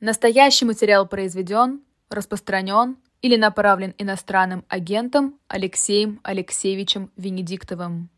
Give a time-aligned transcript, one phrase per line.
[0.00, 8.08] Настоящий материал произведен, распространен или направлен иностранным агентом Алексеем Алексеевичем Венедиктовым.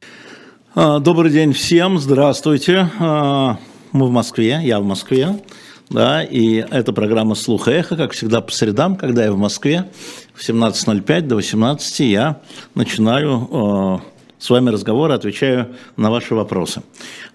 [0.76, 2.88] А, добрый день всем, здравствуйте.
[3.00, 3.58] А,
[3.90, 5.42] мы в Москве, я в Москве.
[5.90, 9.90] Да, и это программа «Слух и эхо», как всегда по средам, когда я в Москве,
[10.34, 12.40] в 17.05 до 18 я
[12.76, 16.82] начинаю э, с вами разговор, отвечаю на ваши вопросы.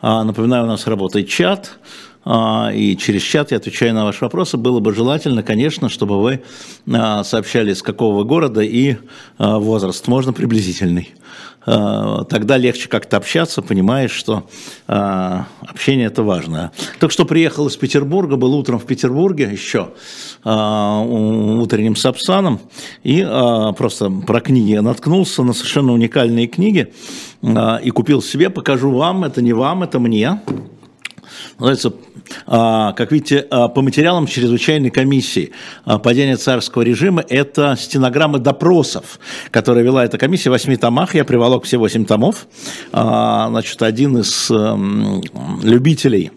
[0.01, 1.97] А, напоминаю, у нас работает чат, а,
[2.73, 4.57] и через чат я отвечаю на ваши вопросы.
[4.57, 6.41] Было бы желательно, конечно, чтобы вы
[6.91, 8.97] а, сообщали, с какого города и
[9.37, 11.13] а, возраст, можно приблизительный.
[11.65, 14.49] Тогда легче как-то общаться, понимаешь, что
[14.87, 16.71] общение это важно.
[16.97, 19.89] Только что приехал из Петербурга, был утром в Петербурге еще
[20.45, 22.61] утренним Сапсаном,
[23.03, 23.21] и
[23.77, 26.93] просто про книги наткнулся на совершенно уникальные книги
[27.43, 30.39] и купил себе, покажу вам, это не вам, это мне.
[31.59, 31.93] Называется
[32.45, 35.51] а, как видите, а, по материалам чрезвычайной комиссии
[35.85, 39.19] а, падения царского режима это стенограммы допросов,
[39.51, 41.15] которые вела эта комиссия в восьми томах.
[41.15, 42.47] Я приволок все восемь томов.
[42.91, 45.21] Значит, один из эм,
[45.63, 46.31] любителей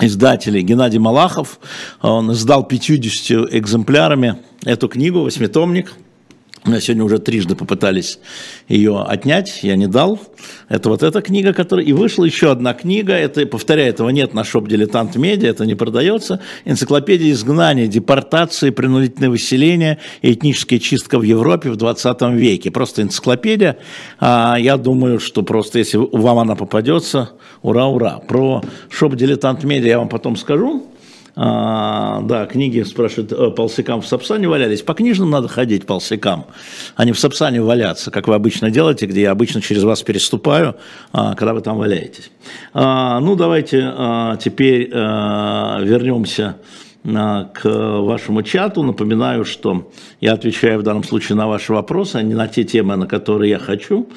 [0.00, 1.60] издателей Геннадий Малахов,
[2.02, 5.92] он издал 50 экземплярами эту книгу, восьмитомник–
[6.70, 8.18] меня сегодня уже трижды попытались
[8.68, 10.18] ее отнять, я не дал.
[10.68, 11.84] Это вот эта книга, которая...
[11.84, 16.40] И вышла еще одна книга, это, повторяю, этого нет на shop.diletant.media, это не продается.
[16.64, 22.70] Энциклопедия изгнания, депортации, принудительное выселение и этническая чистка в Европе в 20 веке.
[22.70, 23.76] Просто энциклопедия.
[24.18, 28.20] А я думаю, что просто если вам она попадется, ура-ура.
[28.26, 30.86] Про shop.diletant.media я вам потом скажу.
[31.36, 34.82] А, да, книги, спрашивают, э, полсекам в Сапсане валялись.
[34.82, 36.46] По книжным надо ходить полсекам,
[36.94, 40.76] а не в Сапсане валяться, как вы обычно делаете, где я обычно через вас переступаю,
[41.12, 42.30] а, когда вы там валяетесь.
[42.72, 46.56] А, ну, давайте а, теперь а, вернемся
[47.04, 48.82] к вашему чату.
[48.82, 49.90] Напоминаю, что
[50.22, 53.50] я отвечаю в данном случае на ваши вопросы, а не на те темы, на которые
[53.50, 54.08] я хочу.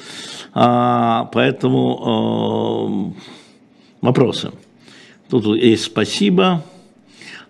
[0.54, 4.52] А, поэтому э, вопросы.
[5.28, 6.62] Тут есть спасибо.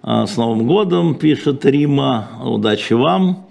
[0.03, 2.29] А, с Новым годом, пишет Рима.
[2.45, 3.49] Удачи вам.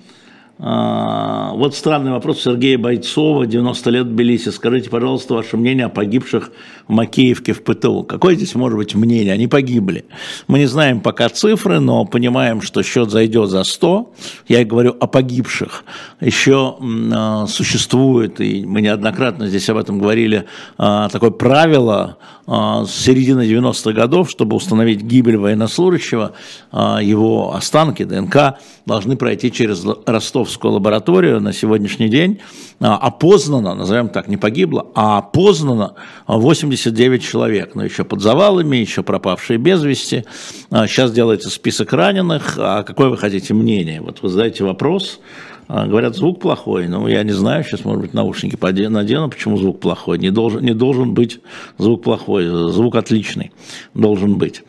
[0.59, 4.49] А, вот странный вопрос Сергея Бойцова, 90 лет в Тбилиси.
[4.49, 6.51] Скажите, пожалуйста, ваше мнение о погибших
[6.87, 8.03] в Макеевке в ПТУ.
[8.03, 9.33] Какое здесь может быть мнение?
[9.33, 10.05] Они погибли.
[10.47, 14.13] Мы не знаем пока цифры, но понимаем, что счет зайдет за 100.
[14.47, 15.83] Я говорю о погибших.
[16.21, 16.77] Еще
[17.13, 20.45] а, существует, и мы неоднократно здесь об этом говорили,
[20.77, 26.33] такое правило с середины 90-х годов, чтобы установить гибель военнослужащего,
[26.71, 32.39] его останки, ДНК, должны пройти через Ростов Московскую лабораторию на сегодняшний день
[32.79, 35.95] а, опознано, назовем так, не погибло, а опознано
[36.27, 40.23] 89 человек, но еще под завалами, еще пропавшие без вести.
[40.69, 42.55] Сейчас а, делается список раненых.
[42.57, 43.99] А какое вы хотите мнение?
[43.99, 46.87] Вот вы задаете вопрос, а, Говорят, звук плохой.
[46.87, 48.55] Ну, я не знаю, сейчас, может быть, наушники
[48.89, 50.17] надену, почему звук плохой.
[50.17, 51.41] Не должен, не должен быть
[51.77, 53.51] звук плохой, звук отличный
[53.93, 54.63] должен быть.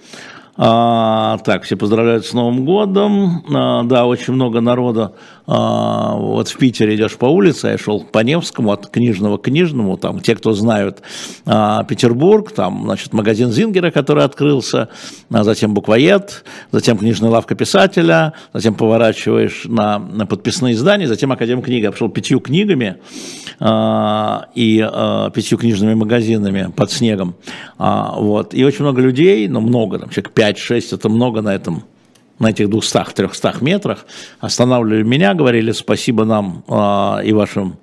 [0.60, 3.44] А, так, все поздравляют с Новым годом.
[3.54, 5.12] А, да, очень много народа а,
[5.48, 10.20] вот в Питере идешь по улице, я шел по Невскому, от Книжного к Книжному, там,
[10.20, 11.00] те, кто знают
[11.47, 14.91] а, Петербург, там, значит, магазин Зингера, который открылся,
[15.31, 21.62] а затем буквоед, затем книжная лавка писателя, затем поворачиваешь на, на подписные издания, затем Академ
[21.62, 21.87] книга.
[21.87, 22.97] Я пошел пятью книгами
[23.58, 27.37] а, и а, пятью книжными магазинами под снегом,
[27.78, 31.54] а, вот, и очень много людей, но ну, много, там, человек 5-6, это много на
[31.54, 31.84] этом
[32.38, 34.06] на этих 200-300 метрах,
[34.41, 37.78] останавливали меня, говорили спасибо нам э, и вашим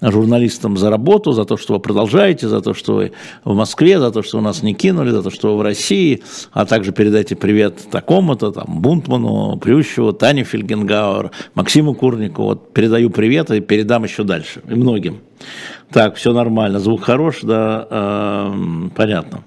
[0.00, 3.12] журналистам за работу, за то, что вы продолжаете, за то, что вы
[3.44, 6.22] в Москве, за то, что вы нас не кинули, за то, что вы в России,
[6.52, 13.50] а также передайте привет такому-то, там, Бунтману, Плющеву, Тане Фельгенгауэр, Максиму Курнику, вот передаю привет
[13.50, 15.20] и передам еще дальше, и многим.
[15.90, 18.52] Так, все нормально, звук хорош, да, э,
[18.94, 19.44] понятно.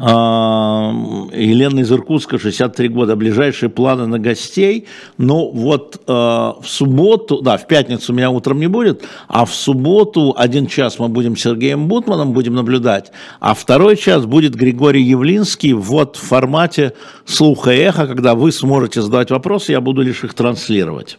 [0.00, 4.86] Елена из Иркутска, 63 года, ближайшие планы на гостей.
[5.16, 10.34] Ну вот э, в субботу, да, в пятницу меня утром не будет, а в субботу
[10.36, 13.10] один час мы будем с Сергеем Бутманом, будем наблюдать,
[13.40, 16.92] а второй час будет Григорий Явлинский вот в формате
[17.24, 21.18] слуха и эха, когда вы сможете задавать вопросы, я буду лишь их транслировать.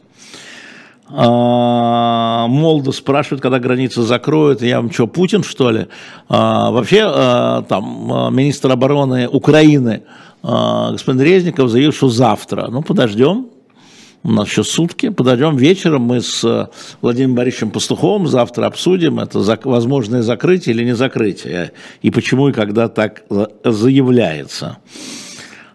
[1.12, 5.88] А, Молдо спрашивает, когда границы закроют, я вам что, Путин, что ли?
[6.28, 10.04] А, вообще, а, там, министр обороны Украины
[10.42, 12.70] господин Резников заявил, что завтра.
[12.70, 13.48] Ну, подождем,
[14.24, 16.70] у нас еще сутки, подождем вечером, мы с
[17.02, 22.88] Владимиром Борисовичем Пастуховым завтра обсудим, это возможное закрытие или не закрытие, и почему и когда
[22.88, 23.24] так
[23.66, 24.78] заявляется.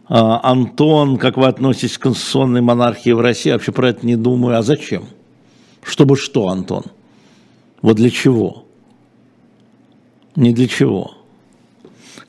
[0.09, 3.49] Антон, как вы относитесь к конституционной монархии в России?
[3.49, 4.59] Я вообще про это не думаю.
[4.59, 5.09] А зачем?
[5.85, 6.85] Чтобы что, Антон?
[7.83, 8.65] Вот для чего?
[10.35, 11.15] Не для чего.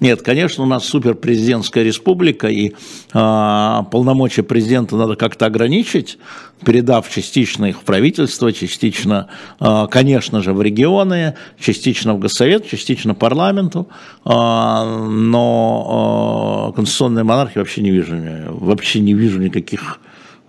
[0.01, 2.73] Нет, конечно, у нас суперпрезидентская республика, и э,
[3.13, 6.17] полномочия президента надо как-то ограничить,
[6.65, 9.29] передав частично их в правительство, частично,
[9.61, 13.87] э, конечно же, в регионы, частично в Госсовет, частично парламенту,
[14.25, 18.17] э, но э, конституционной монархии вообще не вижу,
[18.49, 20.01] вообще не вижу никаких,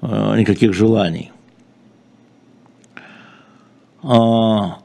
[0.02, 1.30] э, никаких желаний.
[4.06, 4.78] Как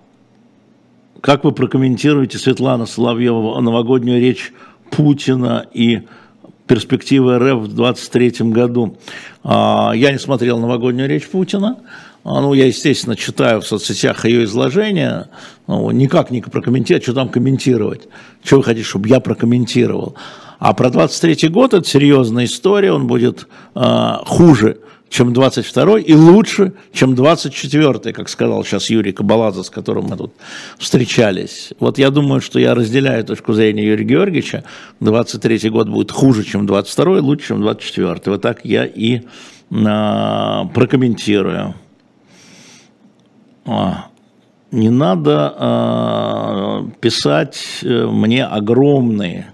[1.43, 4.51] вы прокомментируете, Светлана Соловьева, новогоднюю речь
[4.89, 6.01] Путина и
[6.65, 8.97] перспективы РФ в 2023 году?
[9.43, 11.77] А, я не смотрел новогоднюю речь Путина.
[12.23, 15.27] А, ну, я, естественно, читаю в соцсетях ее изложение.
[15.67, 18.07] Ну, никак не прокомментировать, что там комментировать.
[18.43, 20.15] Что вы хотите, чтобы я прокомментировал?
[20.57, 24.79] А про 23 год это серьезная история, он будет э, хуже
[25.11, 30.33] чем 22 и лучше, чем 24 как сказал сейчас Юрий Кабаладзе, с которым мы тут
[30.79, 31.73] встречались.
[31.79, 34.63] Вот я думаю, что я разделяю точку зрения Юрия Георгиевича.
[35.01, 39.23] 23 год будет хуже, чем 22 лучше, чем 24 Вот так я и
[39.85, 41.75] а, прокомментирую.
[43.65, 44.05] А,
[44.71, 49.51] не надо а, писать э, мне огромные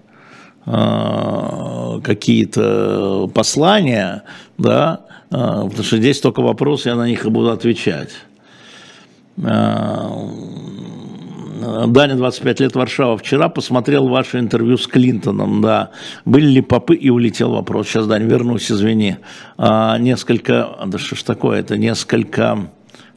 [2.04, 4.24] какие-то послания,
[4.58, 8.10] да, а, потому что здесь только вопросы, я на них и буду отвечать.
[9.44, 10.28] А,
[11.88, 13.18] Даня, 25 лет, Варшава.
[13.18, 15.92] Вчера посмотрел ваше интервью с Клинтоном, да.
[16.24, 17.88] Были ли попы и улетел вопрос.
[17.88, 19.18] Сейчас, Даня, вернусь, извини.
[19.58, 22.70] А, несколько, да что ж такое, это несколько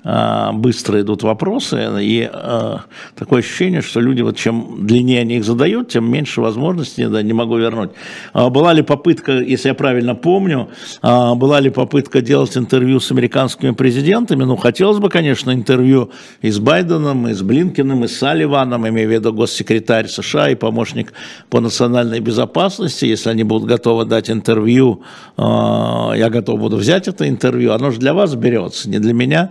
[0.03, 2.77] быстро идут вопросы, и э,
[3.17, 7.35] такое ощущение, что люди, вот чем длиннее они их задают, тем меньше возможностей, да, не
[7.35, 7.91] могу вернуть.
[8.33, 10.69] А была ли попытка, если я правильно помню,
[11.03, 14.45] а, была ли попытка делать интервью с американскими президентами?
[14.45, 16.11] Ну, хотелось бы, конечно, интервью
[16.41, 20.55] и с Байденом, и с Блинкиным, и с Салливаном, имея в виду госсекретарь США и
[20.55, 21.13] помощник
[21.51, 25.03] по национальной безопасности, если они будут готовы дать интервью,
[25.37, 29.51] я готов буду взять это интервью, оно же для вас берется, не для меня.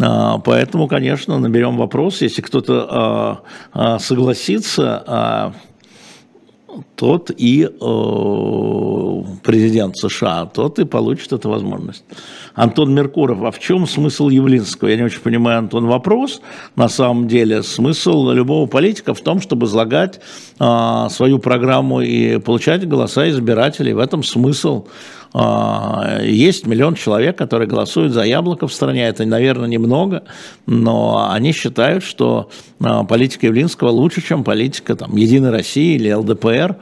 [0.00, 3.40] А, поэтому, конечно, наберем вопрос, если кто-то а,
[3.72, 5.54] а, согласится,
[6.94, 7.66] тот и
[9.42, 12.04] президент США, тот и получит эту возможность.
[12.54, 14.88] Антон Меркуров, а в чем смысл Явлинского?
[14.88, 16.42] Я не очень понимаю, Антон, вопрос.
[16.74, 20.20] На самом деле смысл любого политика в том, чтобы излагать
[20.58, 23.94] свою программу и получать голоса избирателей.
[23.94, 24.86] В этом смысл.
[25.38, 29.06] А, есть миллион человек, которые голосуют за яблоко в стране.
[29.06, 30.22] Это, наверное, немного,
[30.64, 32.48] но они считают, что
[32.80, 36.76] а, политика Явлинского лучше, чем политика там, Единой России или ЛДПР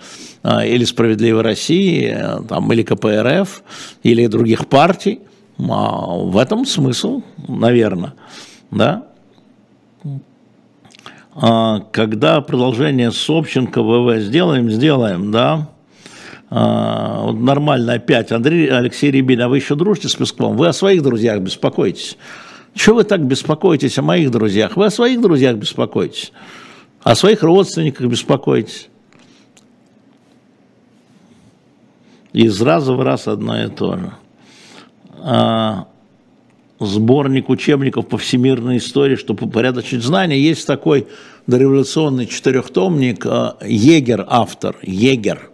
[0.44, 2.16] а, или Справедливой России,
[2.48, 3.64] там, или КПРФ,
[4.04, 5.18] или других партий.
[5.58, 8.14] В этом смысл, наверное,
[8.70, 9.06] да.
[11.90, 15.73] Когда продолжение Собченко ВВ сделаем, сделаем, да.
[16.56, 18.30] А, нормально опять.
[18.30, 20.56] Андрей Алексей Рябин, а вы еще дружите с Песковым?
[20.56, 22.16] Вы о своих друзьях беспокоитесь.
[22.74, 24.76] Чего вы так беспокоитесь о моих друзьях?
[24.76, 26.32] Вы о своих друзьях беспокоитесь.
[27.02, 28.88] О своих родственниках беспокоитесь.
[32.32, 34.12] Из раза в раз одно и то же.
[35.24, 35.88] А,
[36.78, 40.38] сборник учебников по всемирной истории, чтобы упорядочить знания.
[40.38, 41.08] Есть такой
[41.48, 45.50] дореволюционный четырехтомник, а, Егер автор, Егер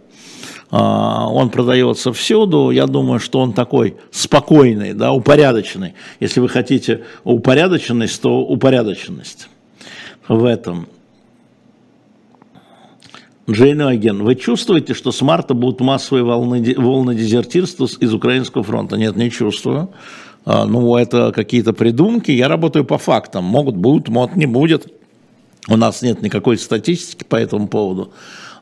[0.71, 5.95] он продается всюду, я думаю, что он такой спокойный, да, упорядоченный.
[6.21, 9.49] Если вы хотите упорядоченность, то упорядоченность
[10.27, 10.87] в этом.
[13.49, 18.95] Джейн Оген, вы чувствуете, что с марта будут массовые волны, волны дезертирства из Украинского фронта?
[18.95, 19.89] Нет, не чувствую.
[20.45, 22.31] А, ну, это какие-то придумки.
[22.31, 23.43] Я работаю по фактам.
[23.43, 24.87] Могут, будут, могут, не будет.
[25.67, 28.13] У нас нет никакой статистики по этому поводу.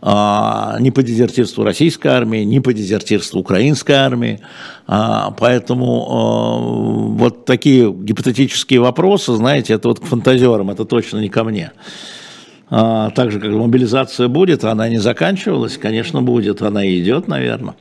[0.02, 4.40] А, ни по дезертирству российской армии, ни по дезертирству украинской армии.
[4.88, 6.58] А, поэтому а,
[7.18, 11.72] вот такие гипотетические вопросы, знаете, это вот к фантазерам, это точно не ко мне.
[12.70, 17.74] Так же, как мобилизация будет, она не заканчивалась, конечно, будет, она идет, наверное.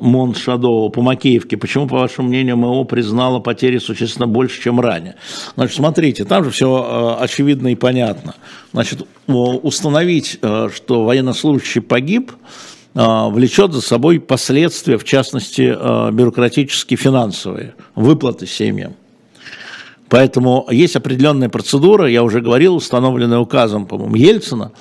[0.00, 5.16] Мон по Макеевке, почему, по вашему мнению, МО признала потери существенно больше, чем ранее?
[5.56, 8.34] Значит, смотрите, там же все э, очевидно и понятно.
[8.72, 12.32] Значит, установить, э, что военнослужащий погиб,
[12.94, 15.76] э, влечет за собой последствия, в частности,
[16.12, 18.94] бюрократические, финансовые, выплаты семьям.
[20.08, 24.72] Поэтому есть определенная процедура, я уже говорил, установленная указом, по-моему, Ельцина,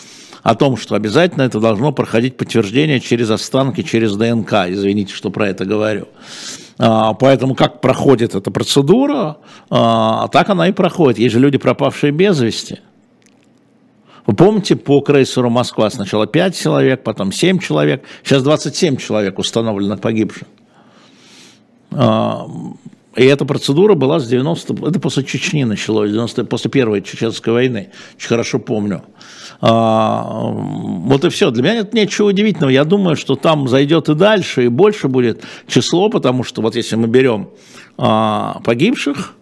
[0.43, 4.53] о том, что обязательно это должно проходить подтверждение через останки, через ДНК.
[4.67, 6.07] Извините, что про это говорю.
[6.77, 9.37] А, поэтому как проходит эта процедура,
[9.69, 11.19] а, так она и проходит.
[11.19, 12.79] Есть же люди, пропавшие без вести.
[14.25, 19.97] Вы помните, по крейсеру Москва сначала 5 человек, потом 7 человек, сейчас 27 человек установлено
[19.97, 20.47] погибших.
[23.19, 27.89] И эта процедура была с 90 это после Чечни началось, 90 после первой Чеченской войны,
[28.15, 29.03] очень хорошо помню.
[29.59, 31.51] А, вот и все.
[31.51, 32.69] Для меня нет ничего удивительного.
[32.69, 36.95] Я думаю, что там зайдет и дальше, и больше будет число, потому что вот если
[36.95, 37.49] мы берем
[37.97, 39.35] а, погибших,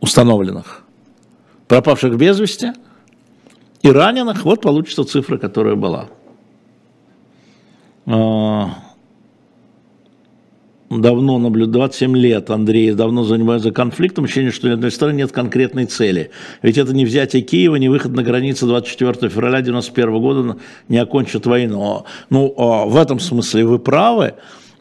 [0.00, 0.82] установленных,
[1.68, 2.72] пропавших без вести
[3.82, 6.06] и раненых, вот получится цифра, которая была.
[8.06, 8.70] А,
[11.00, 15.86] давно наблюдаю, 27 лет Андрей давно занимается конфликтом, ощущение, что ни одной стороны нет конкретной
[15.86, 16.30] цели.
[16.62, 20.56] Ведь это не взятие Киева, не выход на границы 24 февраля 1991 года
[20.88, 22.04] не окончит войну.
[22.30, 24.34] Ну, а, в этом смысле вы правы.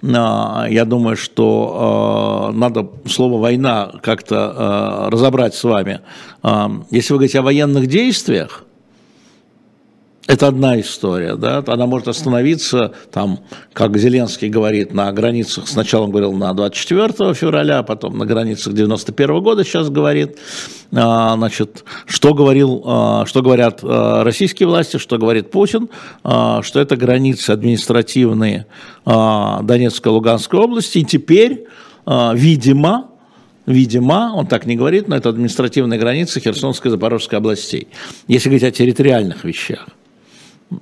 [0.04, 6.02] А, я думаю, что а, надо слово «война» как-то разобрать с вами.
[6.90, 8.66] Если вы говорите о военных действиях,
[10.28, 13.40] это одна история, да, она может остановиться, там,
[13.74, 19.42] как Зеленский говорит, на границах, сначала он говорил на 24 февраля, потом на границах 91
[19.42, 20.38] года сейчас говорит,
[20.94, 25.90] а, значит, что, говорил, а, что говорят а, российские власти, что говорит Путин,
[26.22, 28.68] что это границы административные
[29.06, 31.66] Донецкой и Луганской области, и теперь,
[32.06, 33.10] видимо,
[33.66, 37.88] видимо, он так не говорит, но это административные границы Херсонской и Запорожской областей,
[38.28, 39.88] если говорить о территориальных вещах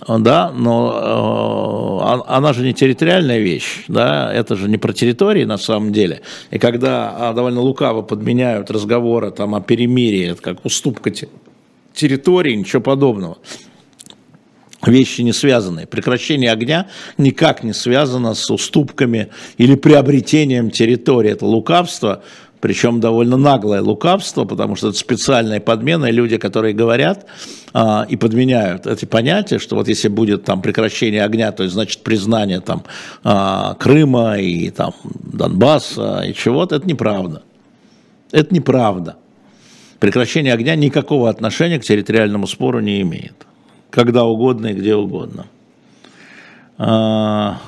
[0.08, 5.58] да, но э, она же не территориальная вещь, да, это же не про территории на
[5.58, 6.22] самом деле.
[6.52, 11.12] И когда а, довольно лукаво подменяют разговоры там о перемирии, это как уступка
[11.94, 13.40] территории, ничего подобного.
[14.86, 15.88] Вещи не связаны.
[15.88, 21.32] Прекращение огня никак не связано с уступками или приобретением территории.
[21.32, 22.24] Это лукавство,
[22.62, 27.26] причем довольно наглое лукавство, потому что это специальная подмена, и люди, которые говорят
[27.74, 32.04] а, и подменяют эти понятия, что вот если будет там прекращение огня, то есть значит
[32.04, 32.84] признание там
[33.24, 37.44] а, Крыма и там Донбасса и чего-то, это неправда.
[38.32, 39.16] Это неправда.
[40.00, 43.46] Прекращение огня никакого отношения к территориальному спору не имеет.
[43.90, 45.48] Когда угодно и где угодно.
[46.78, 47.60] А,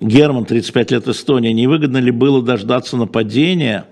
[0.00, 3.84] Герман, 35 лет Эстония, невыгодно ли было дождаться нападения,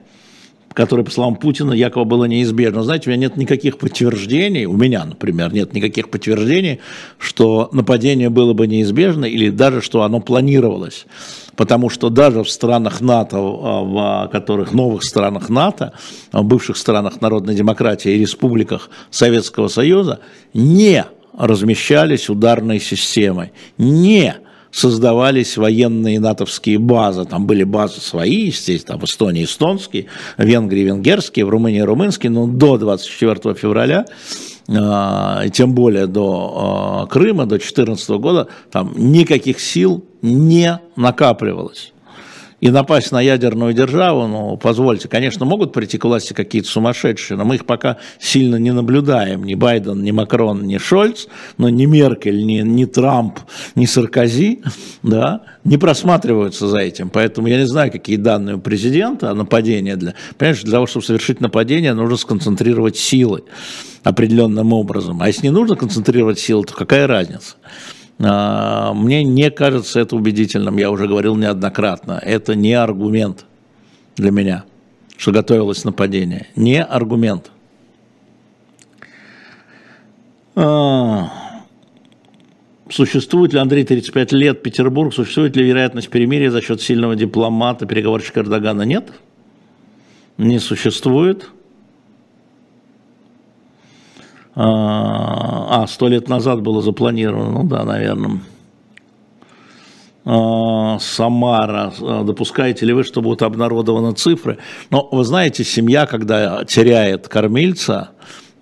[0.73, 2.83] которое, по словам Путина, якобы было неизбежно?
[2.85, 6.81] Знаете, у меня нет никаких подтверждений, у меня, например, нет никаких подтверждений,
[7.19, 11.07] что нападение было бы неизбежно или даже, что оно планировалось.
[11.57, 15.95] Потому что даже в странах НАТО, в которых новых странах НАТО,
[16.31, 20.21] в бывших странах народной демократии и республиках Советского Союза
[20.53, 21.05] не
[21.37, 24.37] размещались ударной системой, не
[24.77, 27.25] создавались военные натовские базы.
[27.25, 30.07] Там были базы свои, естественно, в Эстонии эстонские,
[30.37, 34.05] в Венгрии венгерские, в Румынии румынские, но до 24 февраля
[34.69, 41.95] а, тем более до а, Крыма, до 2014 года, там никаких сил не накапливалось
[42.67, 47.45] и напасть на ядерную державу, ну, позвольте, конечно, могут прийти к власти какие-то сумасшедшие, но
[47.45, 51.27] мы их пока сильно не наблюдаем, ни Байден, ни Макрон, ни Шольц,
[51.59, 53.39] но ни Меркель, ни, ни Трамп,
[53.77, 54.63] ни Саркози,
[55.05, 59.95] да, не просматриваются за этим, поэтому я не знаю, какие данные у президента о нападении.
[59.95, 63.45] Для, понимаешь, для того, чтобы совершить нападение, нужно сконцентрировать силы
[64.03, 67.55] определенным образом, а если не нужно концентрировать силы, то какая разница?
[68.19, 72.21] А, мне не кажется это убедительным, я уже говорил неоднократно.
[72.23, 73.45] Это не аргумент
[74.17, 74.65] для меня,
[75.17, 76.49] что готовилось нападение.
[76.57, 77.51] Не аргумент.
[80.55, 81.31] А,
[82.89, 88.41] существует ли, Андрей, 35 лет, Петербург, существует ли вероятность перемирия за счет сильного дипломата, переговорщика
[88.41, 88.83] Эрдогана?
[88.83, 89.13] Нет,
[90.39, 91.51] не существует.
[94.59, 98.41] А, сто лет назад было запланировано, ну да, наверное.
[100.25, 104.57] А, Самара, а, допускаете ли вы, что будут обнародованы цифры?
[104.89, 108.13] Но вы знаете, семья, когда теряет кормильца,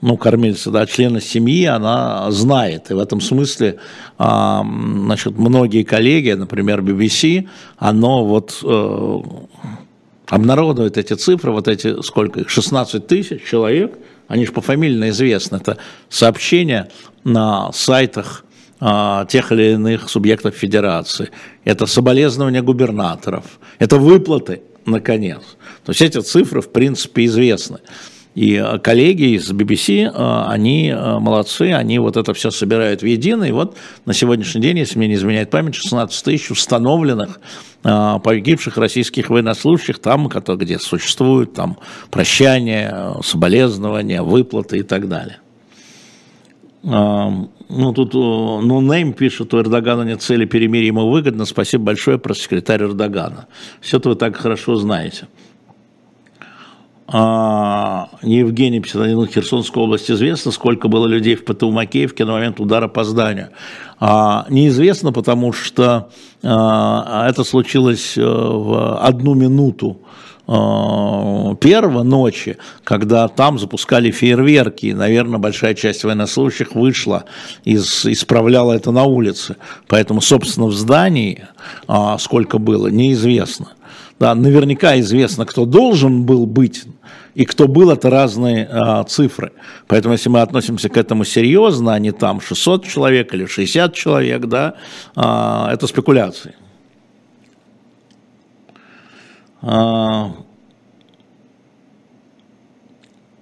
[0.00, 2.90] ну, кормильца, да, члена семьи, она знает.
[2.90, 3.78] И в этом смысле,
[4.18, 7.48] а, значит, многие коллеги, например, BBC,
[7.78, 9.20] оно вот э,
[10.26, 13.96] обнародует эти цифры, вот эти, сколько их, 16 тысяч человек–
[14.28, 15.78] они же пофамильно известны, это
[16.08, 16.90] сообщения
[17.24, 18.44] на сайтах
[18.80, 21.30] а, тех или иных субъектов федерации,
[21.64, 23.44] это соболезнования губернаторов,
[23.78, 25.42] это выплаты, наконец.
[25.84, 27.78] То есть эти цифры, в принципе, известны.
[28.34, 30.08] И коллеги из BBC,
[30.48, 33.44] они молодцы, они вот это все собирают в едино.
[33.44, 33.76] И вот
[34.06, 37.40] на сегодняшний день, если мне не изменяет память, 16 тысяч установленных
[37.82, 41.78] погибших российских военнослужащих, там, где существуют там
[42.10, 45.38] прощания, соболезнования, выплаты и так далее.
[46.82, 51.44] Ну, тут ну, Нейм пишет, у Эрдогана нет цели перемирия, ему выгодно.
[51.44, 53.46] Спасибо большое, пресс-секретарь Эрдогана.
[53.80, 55.28] Все-то вы так хорошо знаете.
[57.06, 62.88] А, Евгений в Херсонской области известно, сколько было людей в ПТУ Макеевке на момент удара
[62.88, 63.50] по зданию.
[64.00, 66.08] А, неизвестно, потому что
[66.42, 69.98] а, это случилось э, в одну минуту
[70.46, 77.24] Э, первого ночи, когда там запускали фейерверки, и, наверное, большая часть военнослужащих вышла
[77.64, 79.56] и исправляла это на улице.
[79.88, 81.46] Поэтому, собственно, в здании
[81.88, 83.68] а, сколько было, неизвестно.
[84.20, 86.84] Да, наверняка известно, кто должен был быть,
[87.34, 89.52] и кто был, это разные а, цифры.
[89.88, 94.46] Поэтому, если мы относимся к этому серьезно, а не там 600 человек или 60 человек,
[94.46, 94.74] да,
[95.16, 96.54] а, это спекуляции.
[99.62, 100.32] А,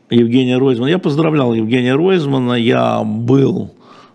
[0.08, 0.88] Евгения Ройзмана.
[0.88, 3.72] Я поздравлял Евгения Ройзмана, я был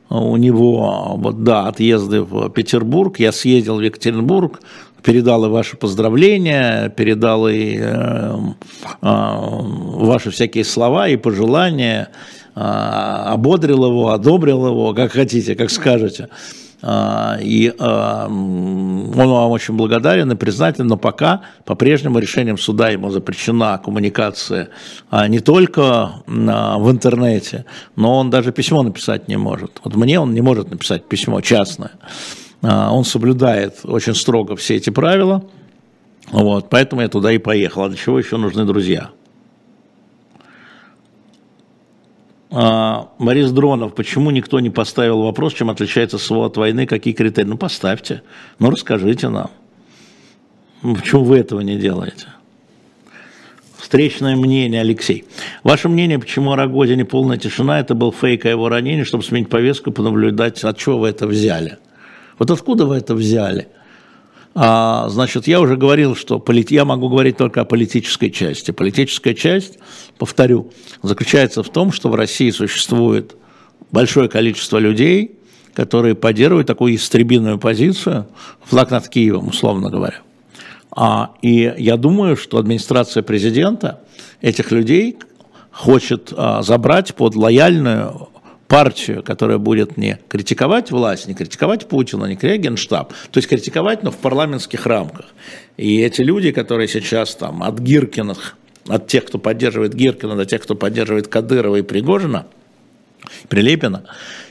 [0.10, 4.62] у него, вот, да, отъезды в Петербург, я съездил в Екатеринбург,
[5.04, 8.38] передал и ваши поздравления, передал и э, э,
[9.02, 12.10] ваши всякие слова и пожелания,
[12.56, 16.30] э, ободрил его, одобрил его, как хотите, как скажете.
[16.80, 23.10] А, и а, он вам очень благодарен и признателен, но пока по-прежнему решением суда ему
[23.10, 24.70] запрещена коммуникация
[25.10, 29.82] а, не только в интернете, но он даже письмо написать не может.
[29.84, 31.92] Вот мне он не может написать письмо частное.
[32.62, 35.46] Он соблюдает очень строго все эти правила,
[36.32, 37.84] вот, поэтому я туда и поехал.
[37.84, 39.12] А для чего еще нужны друзья?
[42.50, 47.48] А, Борис Дронов, почему никто не поставил вопрос, чем отличается СВО от войны, какие критерии?
[47.48, 48.24] Ну, поставьте,
[48.60, 49.52] ну, расскажите нам.
[50.82, 52.28] Ну, почему вы этого не делаете?
[53.78, 55.26] Встречное мнение, Алексей.
[55.64, 59.50] Ваше мнение, почему о Рогозине полная тишина, это был фейк о его ранении, чтобы сменить
[59.50, 61.78] повестку, понаблюдать, от чего вы это взяли?
[62.38, 63.68] Вот откуда вы это взяли?
[64.60, 66.72] А, значит, я уже говорил, что полит...
[66.72, 68.72] я могу говорить только о политической части.
[68.72, 69.78] Политическая часть,
[70.18, 70.72] повторю,
[71.04, 73.36] заключается в том, что в России существует
[73.92, 75.38] большое количество людей,
[75.76, 78.28] которые поддерживают такую истребинную позицию,
[78.64, 80.22] флаг над Киевом, условно говоря.
[80.90, 84.02] А, и я думаю, что администрация президента
[84.42, 85.18] этих людей
[85.72, 88.30] хочет а, забрать под лояльную
[88.68, 94.04] партию, которая будет не критиковать власть, не критиковать Путина, не критиковать Генштаб, то есть критиковать,
[94.04, 95.28] но в парламентских рамках.
[95.78, 100.62] И эти люди, которые сейчас там от Гиркиных, от тех, кто поддерживает Гиркина, до тех,
[100.62, 102.48] кто поддерживает Кадырова и Пригожина,
[103.50, 104.04] Прилепина,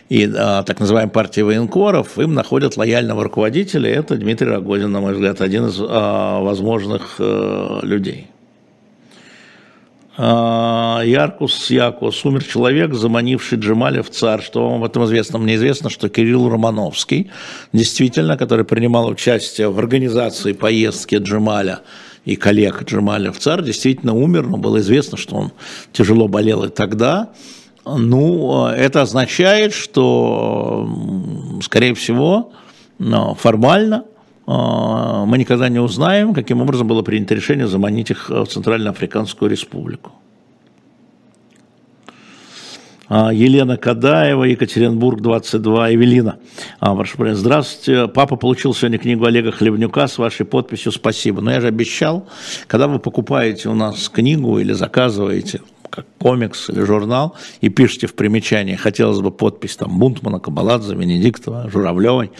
[0.08, 5.14] и а, так называемой партии военкоров, им находят лояльного руководителя, это Дмитрий Рогозин, на мой
[5.14, 8.28] взгляд, один из а, возможных а, людей.
[10.18, 14.60] А, Яркус Якус, умер человек, заманивший Джемаля в царство.
[14.60, 15.38] Вам об этом известно.
[15.38, 17.30] Мне известно, что Кирилл Романовский,
[17.72, 21.80] действительно, который принимал участие в организации поездки Джемаля
[22.24, 25.52] и коллег Джемаля в царь, действительно умер, но было известно, что он
[25.92, 27.30] тяжело болел и тогда.
[27.84, 30.88] Ну, это означает, что,
[31.62, 32.52] скорее всего,
[32.98, 34.04] формально–
[34.46, 40.12] мы никогда не узнаем, каким образом было принято решение заманить их в Центральноафриканскую республику.
[43.08, 46.38] А, Елена Кадаева, Екатеринбург, 22, Эвелина.
[46.80, 47.36] А, прошу прощения.
[47.36, 48.08] Здравствуйте.
[48.08, 51.40] Папа получил сегодня книгу Олега Хлебнюка с вашей подписью «Спасибо».
[51.40, 52.26] Но я же обещал,
[52.66, 58.14] когда вы покупаете у нас книгу или заказываете как комикс или журнал, и пишите в
[58.14, 62.32] примечании, хотелось бы подпись там Бунтмана, Кабаладзе, Венедиктова, Журавлевой.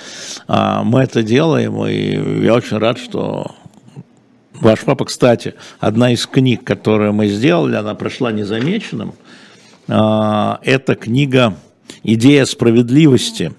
[0.49, 3.55] А, мы это делаем, и я очень рад, что
[4.61, 9.15] ваш папа, кстати, одна из книг, которую мы сделали, она прошла незамеченным,
[9.89, 11.55] а, это книга
[12.03, 13.53] «Идея справедливости»,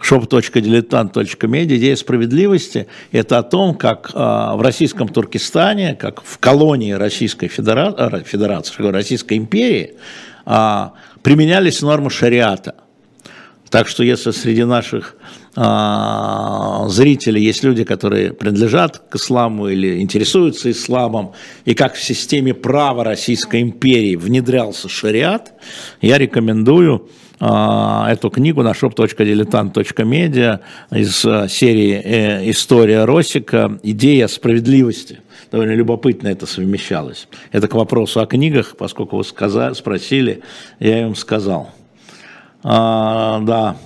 [0.00, 7.48] shop.diletant.media, идея справедливости– это о том, как а, в российском Туркестане, как в колонии Российской
[7.48, 9.94] Федерации, Федерации Российской империи,
[10.44, 10.92] а,
[11.22, 12.74] применялись нормы шариата.
[13.70, 15.16] Так что если среди наших
[15.56, 21.32] а, зрителей есть люди, которые принадлежат к исламу или интересуются исламом,
[21.64, 25.54] и как в системе права Российской империи внедрялся шариат,
[26.00, 27.08] я рекомендую
[27.40, 30.60] эту книгу на shop.diletant.media
[30.92, 33.78] из а, серии э, «История Росика.
[33.82, 35.20] Идея справедливости».
[35.50, 37.28] Довольно любопытно это совмещалось.
[37.52, 40.42] Это к вопросу о книгах, поскольку вы сказали, спросили,
[40.78, 41.70] я им сказал.
[42.62, 43.76] А, да.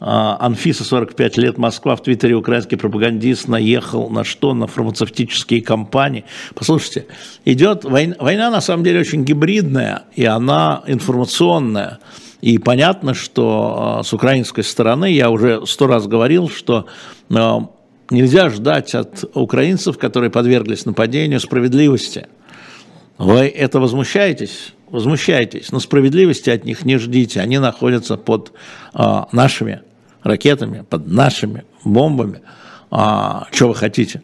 [0.00, 4.54] А, Анфиса, 45 лет, Москва, в Твиттере украинский пропагандист наехал на что?
[4.54, 6.24] На фармацевтические компании.
[6.54, 7.06] Послушайте,
[7.44, 11.98] идет война, война на самом деле очень гибридная, и она информационная.
[12.40, 16.86] И понятно, что а, с украинской стороны, я уже сто раз говорил, что
[17.30, 17.68] а,
[18.10, 22.28] нельзя ждать от украинцев, которые подверглись нападению, справедливости.
[23.18, 24.74] Вы это возмущаетесь?
[24.88, 27.40] Возмущаетесь, но справедливости от них не ждите.
[27.40, 28.52] Они находятся под
[28.94, 29.82] а, нашими
[30.22, 32.40] ракетами, под нашими бомбами.
[32.90, 34.22] А, что вы хотите?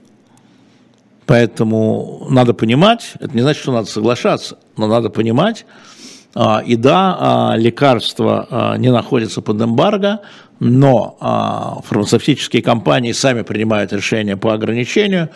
[1.26, 5.64] Поэтому надо понимать, это не значит, что надо соглашаться, но надо понимать,
[6.66, 10.20] и да, а, лекарства а, не находятся под эмбарго,
[10.60, 15.30] но фармацевтические компании сами принимают решения по ограничению.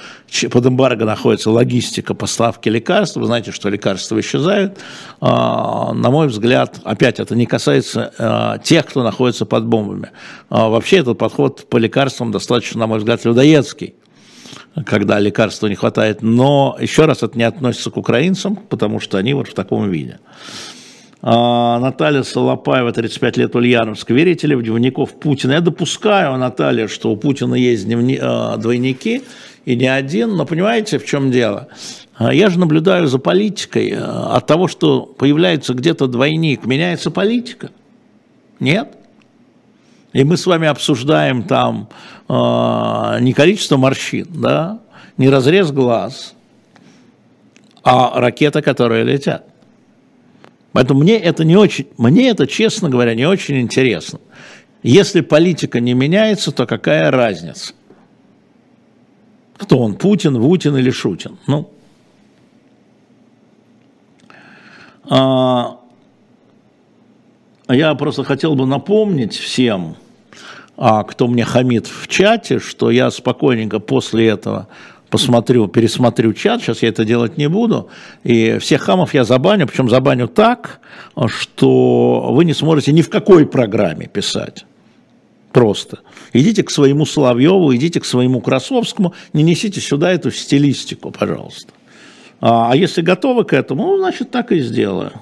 [0.51, 3.17] Под эмбарго находится логистика поставки лекарств.
[3.17, 4.79] Вы знаете, что лекарства исчезают.
[5.21, 10.11] На мой взгляд, опять это не касается тех, кто находится под бомбами.
[10.51, 13.97] Вообще этот подход по лекарствам достаточно, на мой взгляд, людоедский
[14.87, 16.23] когда лекарства не хватает.
[16.23, 20.21] Но еще раз это не относится к украинцам, потому что они вот в таком виде.
[21.20, 24.11] А, Наталья Солопаева, 35 лет, Ульяновск.
[24.11, 25.52] Верите ли в дневников Путина?
[25.52, 28.18] Я допускаю, Наталья, что у Путина есть дневни...
[28.20, 29.22] А, двойники,
[29.64, 31.68] и не один, но понимаете, в чем дело?
[32.16, 33.96] А, я же наблюдаю за политикой.
[33.98, 37.70] От того, что появляется где-то двойник, меняется политика?
[38.61, 38.88] Нет?
[40.12, 41.88] И мы с вами обсуждаем там
[42.28, 44.81] не количество морщин, да,
[45.16, 46.35] не разрез глаз,
[47.83, 49.44] а ракеты, которые летят.
[50.79, 54.21] Поэтому мне это не очень, мне это, честно говоря, не очень интересно.
[54.85, 57.73] Если политика не меняется, то какая разница?
[59.57, 61.37] Кто он, Путин, Вутин или Шутин?
[61.49, 61.69] Ну,
[65.11, 65.81] а,
[67.69, 69.97] я просто хотел бы напомнить всем,
[70.77, 74.69] а, кто мне хамит в чате, что я спокойненько после этого
[75.11, 77.88] посмотрю, пересмотрю чат, сейчас я это делать не буду,
[78.25, 80.81] и всех хамов я забаню, причем забаню так,
[81.27, 84.64] что вы не сможете ни в какой программе писать.
[85.53, 86.01] Просто.
[86.33, 91.73] Идите к своему Соловьеву, идите к своему Красовскому, не несите сюда эту стилистику, пожалуйста.
[92.40, 95.12] А, а если готовы к этому, ну, значит, так и сделаю.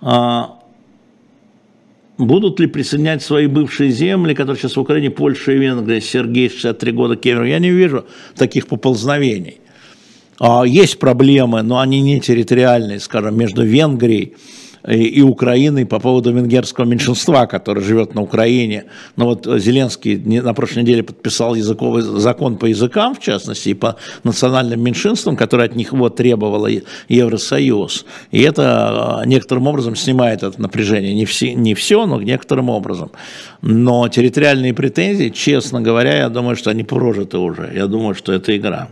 [0.00, 0.59] А,
[2.20, 6.92] Будут ли присоединять свои бывшие земли, которые сейчас в Украине, Польша и Венгрия, Сергей, 63
[6.92, 7.46] года, Кемеров?
[7.46, 8.04] Я не вижу
[8.36, 9.60] таких поползновений.
[10.38, 14.34] А, есть проблемы, но они не территориальные, скажем, между Венгрией
[14.82, 18.84] Украиной по поводу венгерского меньшинства, которое живет на Украине.
[19.16, 23.96] Но вот Зеленский на прошлой неделе подписал языковый закон по языкам, в частности, и по
[24.24, 26.68] национальным меньшинствам, которые от них вот требовало
[27.08, 28.06] Евросоюз.
[28.30, 31.14] И это а, некоторым образом снимает это напряжение.
[31.14, 33.10] Не все, не все, но некоторым образом.
[33.62, 37.70] Но территориальные претензии, честно говоря, я думаю, что они прожиты уже.
[37.74, 38.88] Я думаю, что это игра.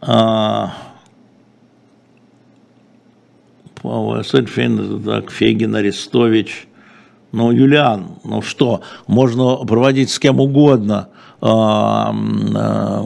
[0.00, 0.74] А,
[3.82, 6.66] Сельфин, так, Фегин, Арестович.
[7.32, 11.08] Ну, Юлиан, ну что, можно проводить с кем угодно
[11.40, 12.14] а,
[12.54, 13.04] а,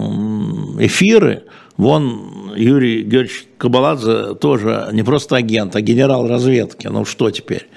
[0.78, 1.44] эфиры.
[1.76, 6.86] Вон Юрий Георгиевич Кабаладзе тоже не просто агент, а генерал разведки.
[6.86, 7.68] Ну что теперь?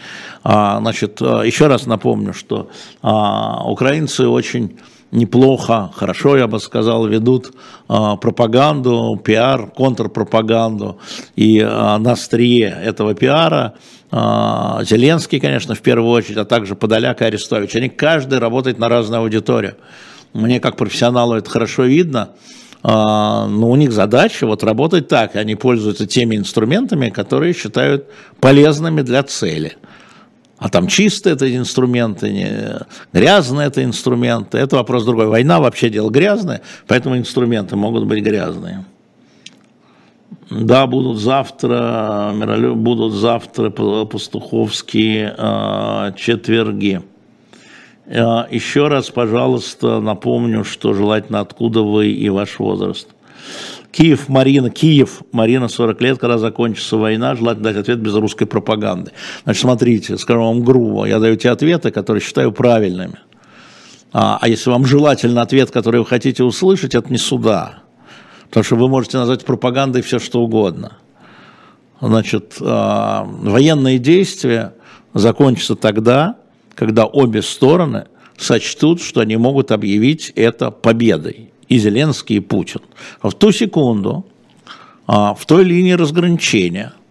[0.44, 2.70] А, значит, еще раз напомню, что
[3.02, 4.78] украинцы очень
[5.14, 7.54] неплохо, хорошо, я бы сказал, ведут
[7.88, 11.00] а, пропаганду, пиар, контрпропаганду.
[11.36, 13.76] И а, на острие этого пиара
[14.12, 17.76] а, Зеленский, конечно, в первую очередь, а также Подоляк и Арестович.
[17.76, 19.76] Они каждый работает на разную аудиторию.
[20.34, 22.30] Мне как профессионалу это хорошо видно.
[22.86, 28.08] Но у них задача вот работать так, они пользуются теми инструментами, которые считают
[28.42, 29.78] полезными для цели–
[30.64, 32.80] а там чистые это инструменты, не,
[33.12, 34.58] грязные это инструменты.
[34.58, 35.28] Это вопрос другой.
[35.28, 38.86] Война вообще дело грязное, поэтому инструменты могут быть грязные.
[40.50, 42.32] Да, будут завтра,
[42.76, 47.02] будут завтра пастуховские э, четверги.
[48.06, 53.10] Э, еще раз, пожалуйста, напомню, что желательно откуда вы и ваш возраст.
[53.94, 59.12] Киев, Марина, Киев, Марина, 40 лет, когда закончится война, желательно дать ответ без русской пропаганды.
[59.44, 63.20] Значит, смотрите, скажу вам грубо, я даю те ответы, которые считаю правильными.
[64.12, 67.84] А, а если вам желательно ответ, который вы хотите услышать, это не суда.
[68.50, 70.98] Потому что вы можете назвать пропагандой все, что угодно.
[72.02, 74.74] значит, военные действия
[75.14, 76.38] закончатся тогда,
[76.74, 78.06] когда обе стороны
[78.38, 81.53] сочтут, что они могут объявить это победой.
[81.70, 82.82] И Зеленский, и Путин.
[83.22, 84.26] В ту секунду,
[85.08, 86.94] в той линии разграничения–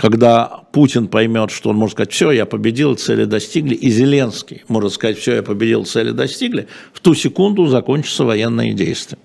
[0.00, 4.94] когда Путин поймет, что он может сказать, все, я победил, цели достигли, и Зеленский может
[4.94, 9.18] сказать, все, я победил, цели достигли, в ту секунду закончатся военные действия.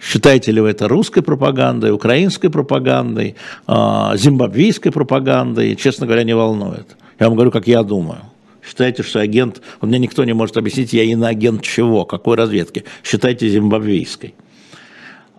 [0.00, 3.36] Считаете ли вы это русской пропагандой, украинской пропагандой,
[3.68, 6.96] а, зимбабвийской пропагандой, честно говоря, не волнует.
[7.20, 8.22] Я вам говорю, как я думаю.
[8.64, 12.84] Считаете, что агент, вот мне никто не может объяснить, я иноагент чего, какой разведки.
[13.02, 14.34] Считайте зимбабвийской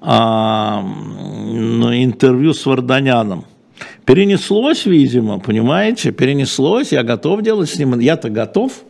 [0.04, 3.46] а, ну, интервью с Варданяном.
[4.06, 8.84] Перенеслось, видимо, понимаете, перенеслось, я готов делать с ним, я-то готов.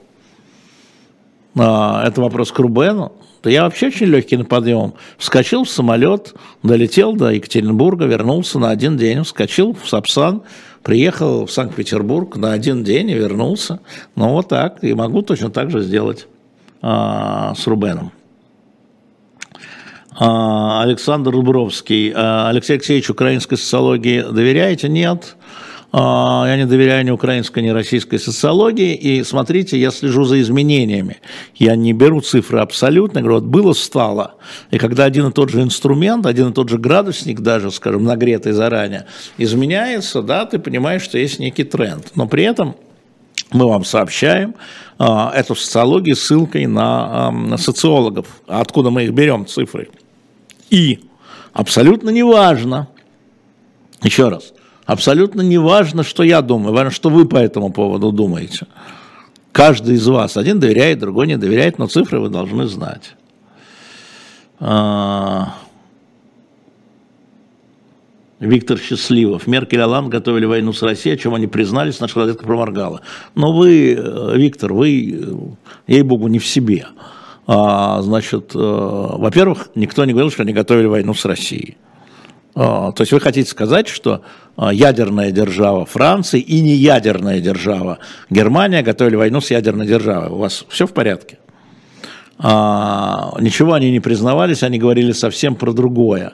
[1.55, 3.13] А, это вопрос к Рубену.
[3.43, 4.93] Да я вообще очень легкий на подъем.
[5.17, 10.43] Вскочил в самолет, долетел до Екатеринбурга, вернулся на один день, вскочил в Сапсан,
[10.83, 13.79] приехал в Санкт-Петербург на один день и вернулся.
[14.15, 16.27] Ну вот так, и могу точно так же сделать
[16.81, 18.11] а, с Рубеном.
[20.15, 22.11] А, Александр Рубровский.
[22.15, 24.89] А, Алексей Алексеевич, украинской социологии доверяете?
[24.89, 25.35] Нет.
[25.37, 28.95] А, я не доверяю ни украинской, ни российской социологии.
[28.95, 31.17] И смотрите, я слежу за изменениями.
[31.55, 33.21] Я не беру цифры абсолютно.
[33.21, 34.35] Говорю, вот было, стало.
[34.71, 38.53] И когда один и тот же инструмент, один и тот же градусник даже, скажем, нагретый
[38.53, 39.05] заранее,
[39.37, 42.11] изменяется, да, ты понимаешь, что есть некий тренд.
[42.15, 42.75] Но при этом
[43.51, 44.55] мы вам сообщаем
[44.97, 48.25] э, эту социологию ссылкой на, э, на социологов.
[48.47, 49.89] Откуда мы их берем, цифры?
[50.71, 51.01] И
[51.53, 52.87] абсолютно неважно,
[54.01, 54.53] еще раз,
[54.85, 58.67] абсолютно неважно, что я думаю, важно, что вы по этому поводу думаете.
[59.51, 63.15] Каждый из вас, один доверяет, другой не доверяет, но цифры вы должны знать.
[64.59, 65.53] А,
[68.39, 69.47] Виктор Счастливов.
[69.47, 73.01] Меркель и Оланд готовили войну с Россией, о чем они признались, наша разведка проморгала.
[73.35, 75.33] Но вы, э, Виктор, вы, э,
[75.87, 76.87] ей-богу, не в себе.
[77.47, 81.77] А, значит, э, во-первых, никто не говорил, что они готовили войну с Россией.
[82.55, 84.21] А, то есть вы хотите сказать, что
[84.55, 90.29] а, ядерная держава Франции и не ядерная держава Германия готовили войну с ядерной державой.
[90.29, 91.39] У вас все в порядке?
[92.37, 96.33] А, ничего они не признавались, они говорили совсем про другое.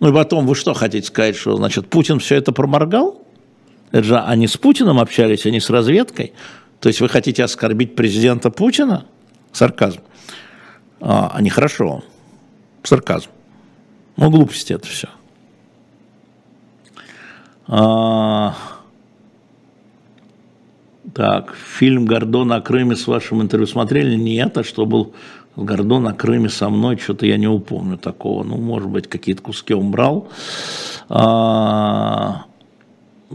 [0.00, 3.22] Ну и потом, вы что хотите сказать, что, значит, Путин все это проморгал?
[3.92, 6.32] Это же они с Путиным общались, они с разведкой.
[6.80, 9.06] То есть вы хотите оскорбить президента Путина?
[9.52, 10.00] Сарказм
[11.00, 12.02] а, а нехорошо.
[12.82, 13.30] Сарказм.
[14.16, 15.08] Ну, глупости это все.
[17.66, 18.54] А,
[21.14, 24.16] так, фильм «Гордон о Крыме» с вашим интервью смотрели?
[24.16, 25.14] Нет, а что был
[25.56, 26.98] «Гордон о Крыме» со мной?
[26.98, 28.42] Что-то я не упомню такого.
[28.42, 30.28] Ну, может быть, какие-то куски он брал.
[31.08, 32.44] А,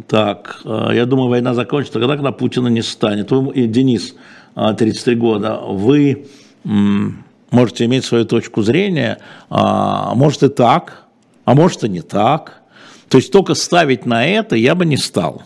[0.07, 3.31] так, а, я думаю, война закончится тогда, когда Путина не станет.
[3.31, 4.15] Вы, и Денис,
[4.55, 6.27] 33 а, года, вы
[6.63, 11.05] можете иметь свою точку зрения, а, может и так,
[11.45, 12.61] а может и не так.
[13.09, 15.43] То есть только ставить на это я бы не стал.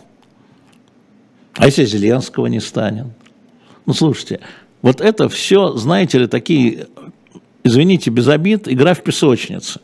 [1.54, 3.06] А если Зеленского не станет?
[3.86, 4.40] Ну, слушайте,
[4.82, 6.88] вот это все, знаете ли, такие,
[7.62, 9.80] извините, без обид, игра в песочнице.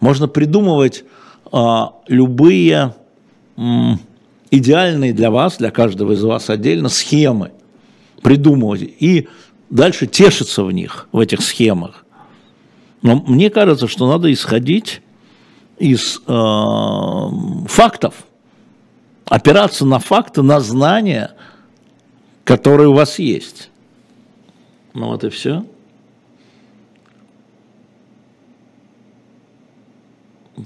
[0.00, 1.04] Можно придумывать
[1.50, 2.94] а, любые
[3.56, 4.00] м,
[4.50, 7.52] идеальные для вас, для каждого из вас отдельно схемы,
[8.22, 8.82] придумывать.
[8.82, 9.28] И
[9.70, 12.04] дальше тешиться в них, в этих схемах.
[13.00, 15.00] Но мне кажется, что надо исходить
[15.78, 17.28] из э,
[17.68, 18.14] фактов,
[19.26, 21.32] опираться на факты, на знания,
[22.44, 23.70] которые у вас есть.
[24.92, 25.64] Ну вот и все.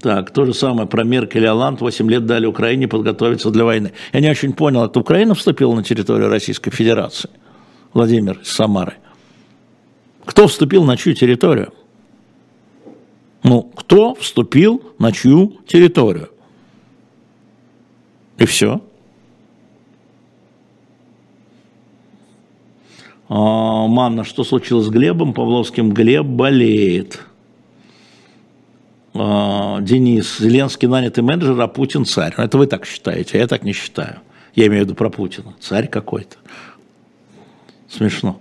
[0.01, 1.81] Так, то же самое про Меркель и Оланд.
[1.81, 3.91] 8 лет дали Украине подготовиться для войны.
[4.13, 7.29] Я не очень понял, это Украина вступила на территорию Российской Федерации?
[7.93, 8.97] Владимир Самары.
[10.25, 11.73] Кто вступил на чью территорию?
[13.43, 16.29] Ну, кто вступил на чью территорию?
[18.37, 18.81] И все.
[23.29, 25.91] А, Манна, что случилось с Глебом Павловским?
[25.91, 27.21] Глеб болеет.
[29.13, 32.33] А, Денис, Зеленский нанятый менеджер, а Путин царь.
[32.37, 34.19] Это вы так считаете, а я так не считаю.
[34.55, 35.53] Я имею в виду про Путина.
[35.59, 36.37] Царь какой-то.
[37.87, 38.39] Смешно.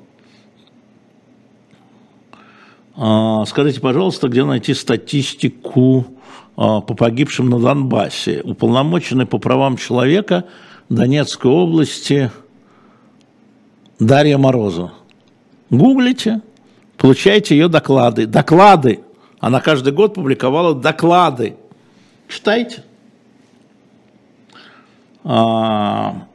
[3.00, 6.18] А, скажите, пожалуйста, где найти статистику
[6.56, 8.40] а, по погибшим на Донбассе?
[8.42, 10.46] Уполномоченный по правам человека
[10.88, 12.32] Донецкой области
[14.00, 14.94] Дарья Морозова.
[15.70, 16.40] Гуглите,
[16.96, 18.26] получайте ее доклады.
[18.26, 19.00] Доклады.
[19.38, 21.54] Она каждый год публиковала доклады.
[22.28, 22.82] Читайте.
[25.22, 26.26] А,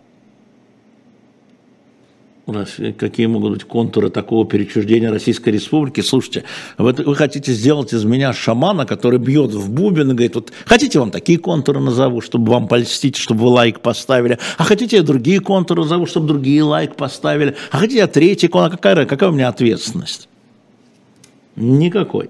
[2.45, 6.01] какие могут быть контуры такого перечуждения Российской Республики?
[6.01, 6.43] Слушайте,
[6.77, 10.99] вы, вы хотите сделать из меня шамана, который бьет в бубен и говорит, вот хотите
[10.99, 15.39] вам такие контуры назову, чтобы вам польстить, чтобы вы лайк поставили, а хотите я другие
[15.39, 19.47] контуры назову, чтобы другие лайк поставили, а хотите я третий контур, какая, какая у меня
[19.47, 20.27] ответственность?
[21.55, 22.29] Никакой.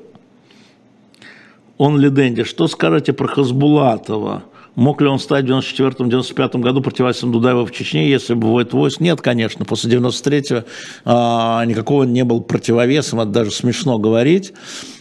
[1.78, 4.43] Он ли Дэнди, что скажете про Хасбулатова?
[4.75, 8.99] Мог ли он стать в 94-95 году противовесом Дудаева в Чечне, если бы вводит войск?
[8.99, 9.65] Нет, конечно.
[9.65, 10.65] После 93-го
[11.05, 14.53] а, никакого не был противовесом, это даже смешно говорить.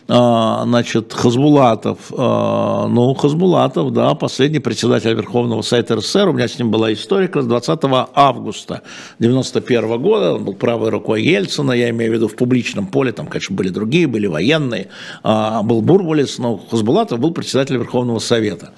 [0.09, 6.59] А, значит, Хазбулатов, а, ну, Хазбулатов, да, последний председатель Верховного Совета РСФСР, у меня с
[6.59, 7.81] ним была история, с 20
[8.13, 8.83] августа
[9.21, 13.27] 91 года, он был правой рукой Ельцина, я имею в виду в публичном поле, там,
[13.27, 14.89] конечно, были другие, были военные,
[15.23, 18.73] а, был Бурбулис, но Хазбулатов был председатель Верховного Совета.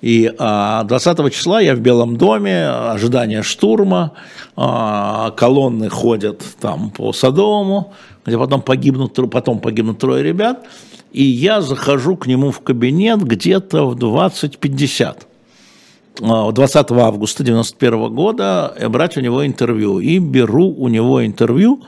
[0.00, 4.12] И 20 числа я в Белом доме, ожидание штурма,
[4.54, 7.92] колонны ходят там по Садовому,
[8.24, 10.66] где потом погибнут, потом погибнут трое ребят,
[11.10, 15.24] и я захожу к нему в кабинет где-то в 20.50.
[16.20, 20.00] 20 августа 91 года брать у него интервью.
[20.00, 21.82] И беру у него интервью.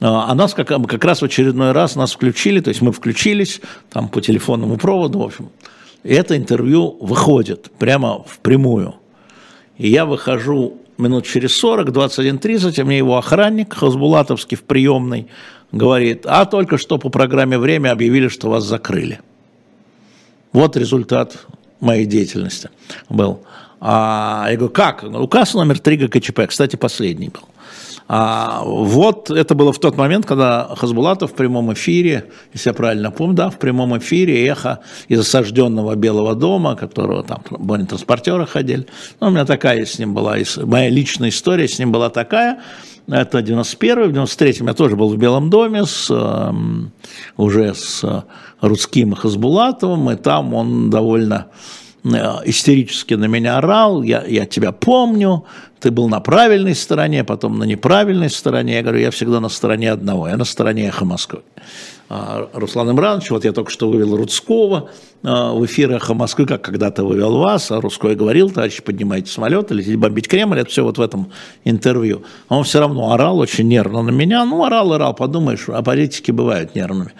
[0.00, 4.08] А нас как, как раз в очередной раз нас включили, то есть мы включились там
[4.08, 5.48] по телефонному проводу, в общем.
[6.02, 8.94] Это интервью выходит прямо в прямую.
[9.78, 15.28] И я выхожу минут через 40, 21.30, а мне его охранник Хазбулатовский в приемной
[15.70, 19.20] говорит, а только что по программе «Время» объявили, что вас закрыли.
[20.52, 21.46] Вот результат
[21.80, 22.70] моей деятельности
[23.08, 23.40] был.
[23.80, 25.02] А, я говорю, как?
[25.02, 27.42] Указ номер 3 ГКЧП, кстати, последний был.
[28.14, 33.10] А, вот это было в тот момент, когда Хазбулатов в прямом эфире, если я правильно
[33.10, 38.86] помню, да, в прямом эфире эхо из осажденного Белого дома, которого там бронетранспортеры ходили.
[39.18, 42.60] Ну, у меня такая с ним была, моя личная история с ним была такая.
[43.08, 46.52] Это 91-й, в 93-м я тоже был в Белом доме с, э,
[47.38, 48.04] уже с
[48.60, 54.72] Рудским и Хазбулатовым, и там он довольно э, истерически на меня орал, я, я тебя
[54.72, 55.44] помню,
[55.80, 58.74] ты был на правильной стороне, потом на неправильной стороне.
[58.74, 61.42] Я говорю, я всегда на стороне одного, я на стороне эхо Москвы.
[62.14, 64.90] А, Руслан Имранович, вот я только что вывел Рудского
[65.22, 69.72] а, в эфир «Эхо Москвы», как когда-то вывел вас, а Рудской говорил, товарищи, поднимайте самолеты,
[69.72, 71.32] летите бомбить Кремль, это все вот в этом
[71.64, 72.22] интервью.
[72.48, 76.30] А он все равно орал очень нервно на меня, ну, орал, орал, подумаешь, а политики
[76.30, 77.12] бывают нервными.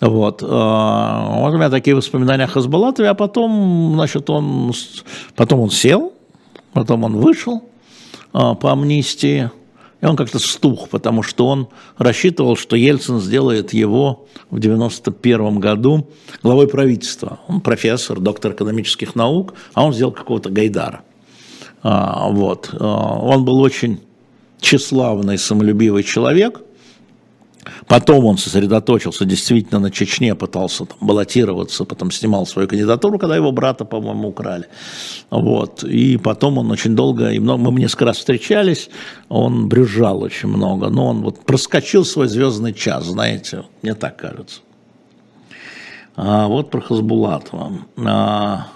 [0.00, 0.42] Вот.
[0.42, 4.72] вот у меня такие воспоминания о Хазбалатове, а потом, значит, он,
[5.36, 6.14] потом он сел,
[6.72, 7.62] потом он вышел,
[8.32, 9.52] а, по амнистии.
[10.02, 16.08] И он как-то стух, потому что он рассчитывал, что Ельцин сделает его в 1991 году
[16.42, 17.38] главой правительства.
[17.46, 21.02] Он профессор, доктор экономических наук, а он сделал какого-то Гайдара.
[21.84, 22.70] А, вот.
[22.72, 24.00] А, он был очень
[24.60, 26.60] тщеславный, самолюбивый человек–
[27.88, 33.52] Потом он сосредоточился действительно на Чечне, пытался там баллотироваться, потом снимал свою кандидатуру, когда его
[33.52, 34.66] брата, по-моему, украли.
[35.30, 35.82] Вот.
[35.84, 38.88] И потом он очень долго, и много, мы несколько раз встречались,
[39.28, 44.60] он брюзжал очень много, но он вот проскочил свой звездный час, знаете, мне так кажется.
[46.14, 47.72] А вот про Хасбулатова.
[48.04, 48.66] А,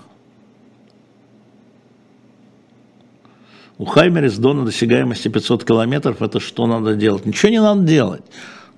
[3.79, 7.27] у Хаймера с Дона досягаемости 500 километров, это что надо делать?
[7.27, 8.23] Ничего не надо делать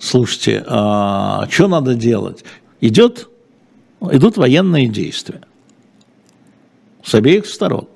[0.00, 2.44] слушайте, а что надо делать?
[2.80, 3.28] Идет,
[4.00, 5.42] идут военные действия
[7.02, 7.88] с обеих сторон.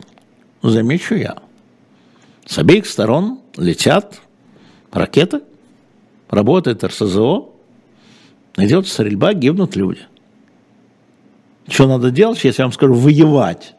[0.63, 1.39] Замечу я.
[2.47, 4.21] С обеих сторон летят
[4.91, 5.43] ракеты,
[6.31, 7.51] работает РСЗО,
[8.57, 10.01] идет стрельба, гибнут люди.
[11.69, 13.75] Что надо делать, если я вам скажу воевать?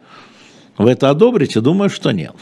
[0.77, 1.61] Вы это одобрите?
[1.61, 2.35] Думаю, что нет.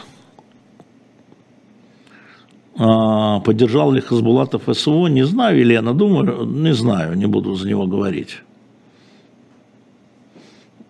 [2.78, 7.86] А, поддержал ли Хасбулатов СВО, не знаю, Елена, думаю, не знаю, не буду за него
[7.86, 8.40] говорить.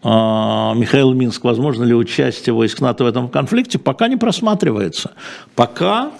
[0.03, 5.11] А, Михаил Минск, возможно ли участие войск НАТО в этом конфликте, пока не просматривается.
[5.55, 6.11] Пока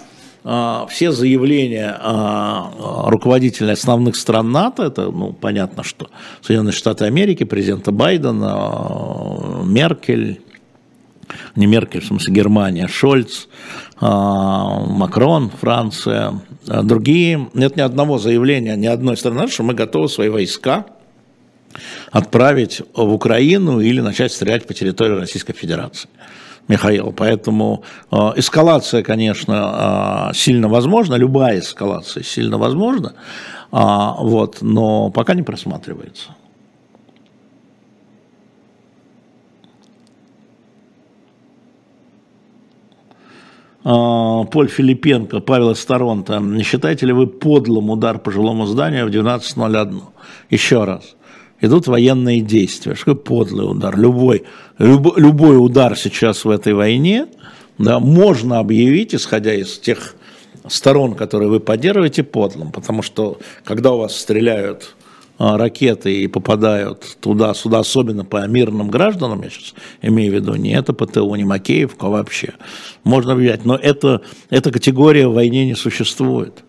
[0.43, 1.95] а, все заявления
[3.05, 6.09] руководителей основных стран НАТО, это, ну, понятно, что
[6.41, 10.41] Соединенные Штаты Америки, президента Байдена, Меркель,
[11.55, 13.47] не Меркель, в смысле Германия, Шольц,
[13.99, 17.49] а, Макрон, Франция, а другие.
[17.53, 20.85] Нет ни одного заявления ни одной страны, что мы готовы свои войска
[22.11, 26.09] отправить в Украину или начать стрелять по территории Российской Федерации.
[26.67, 27.11] Михаил.
[27.11, 33.13] Поэтому э, эскалация, конечно, сильно возможна, любая эскалация сильно возможна,
[33.71, 36.35] вот, но пока не просматривается.
[43.83, 46.55] Поль Филипенко, Павел из.
[46.55, 50.01] Не считаете ли вы подлым удар по жилому зданию в 12.01?
[50.49, 51.15] Еще раз.
[51.61, 52.95] Идут военные действия.
[52.95, 53.97] Что подлый удар?
[53.97, 54.43] Любой,
[54.77, 57.27] люб, любой удар сейчас в этой войне
[57.77, 60.15] да, можно объявить, исходя из тех
[60.67, 62.71] сторон, которые вы поддерживаете, подлым.
[62.71, 65.00] Потому что когда у вас стреляют а,
[65.41, 70.93] ракеты и попадают туда-сюда, особенно по мирным гражданам, я сейчас имею в виду, не это
[70.93, 72.53] ПТУ, не Макеевка вообще,
[73.03, 76.63] можно объявлять, но это, эта категория в войне не существует.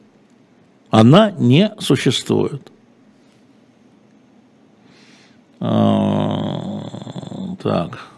[0.91, 2.71] Она не существует.
[5.61, 6.83] А,
[7.63, 8.12] так.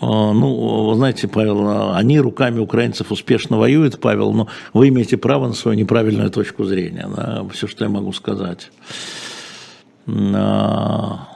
[0.00, 5.46] А, ну, вы знаете, Павел, они руками украинцев успешно воюют, Павел, но вы имеете право
[5.46, 7.08] на свою неправильную точку зрения.
[7.14, 8.70] Да, все, что я могу сказать.
[10.06, 11.28] А,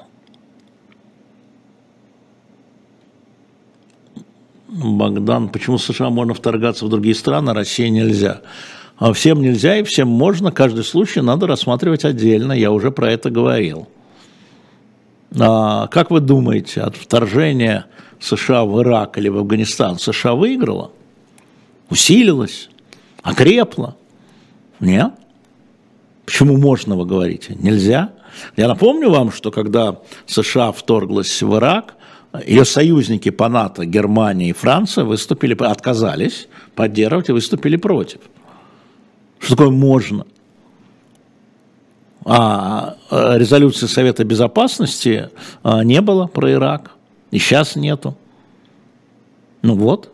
[4.68, 8.42] Богдан, почему США можно вторгаться в другие страны, а России нельзя?
[9.14, 13.88] Всем нельзя и всем можно, каждый случай надо рассматривать отдельно, я уже про это говорил.
[15.38, 17.86] А, как вы думаете, от вторжения
[18.20, 20.92] США в Ирак или в Афганистан США выиграла?
[21.88, 22.68] Усилилась?
[23.22, 23.96] Окрепла?
[24.78, 25.12] Нет?
[26.24, 27.56] Почему можно, вы говорите?
[27.58, 28.12] Нельзя?
[28.56, 31.96] Я напомню вам, что когда США вторглась в Ирак,
[32.46, 36.46] ее союзники по НАТО, Германия и Франция, выступили, отказались
[36.76, 38.20] поддерживать и выступили против.
[39.40, 40.26] Что такое можно?
[42.24, 45.30] А резолюции Совета Безопасности
[45.62, 46.92] а, не было про Ирак.
[47.30, 48.16] И сейчас нету.
[49.62, 50.12] Ну вот.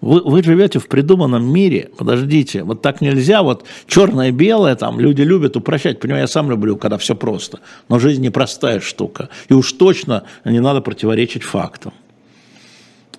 [0.00, 1.90] Вы, вы живете в придуманном мире.
[1.96, 3.42] Подождите, вот так нельзя.
[3.42, 5.98] Вот черное белое, там люди любят упрощать.
[5.98, 7.60] Понимаю, я сам люблю, когда все просто.
[7.88, 9.28] Но жизнь непростая штука.
[9.48, 11.92] И уж точно не надо противоречить фактам.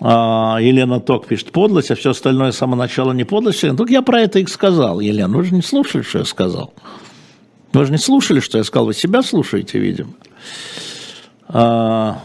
[0.00, 3.60] А, Елена Ток пишет подлость, а все остальное с самого начала не подлость.
[3.60, 5.36] Только я про это и сказал, Елена.
[5.36, 6.72] Вы же не слушали, что я сказал.
[7.74, 8.86] Вы же не слушали, что я сказал.
[8.86, 10.14] Вы себя слушаете, видимо.
[11.48, 12.22] А,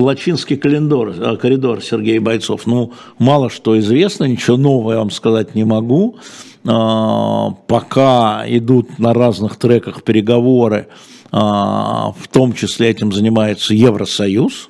[0.00, 2.66] Лачинский коридор, э, коридор Сергей Бойцов.
[2.66, 6.16] Ну, мало что известно, ничего нового я вам сказать не могу.
[6.66, 10.88] А, пока идут на разных треках переговоры,
[11.30, 14.68] а, в том числе этим занимается Евросоюз.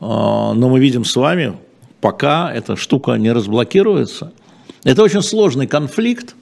[0.00, 1.54] А, но мы видим с вами,
[2.00, 4.32] пока эта штука не разблокируется.
[4.84, 6.34] Это очень сложный конфликт.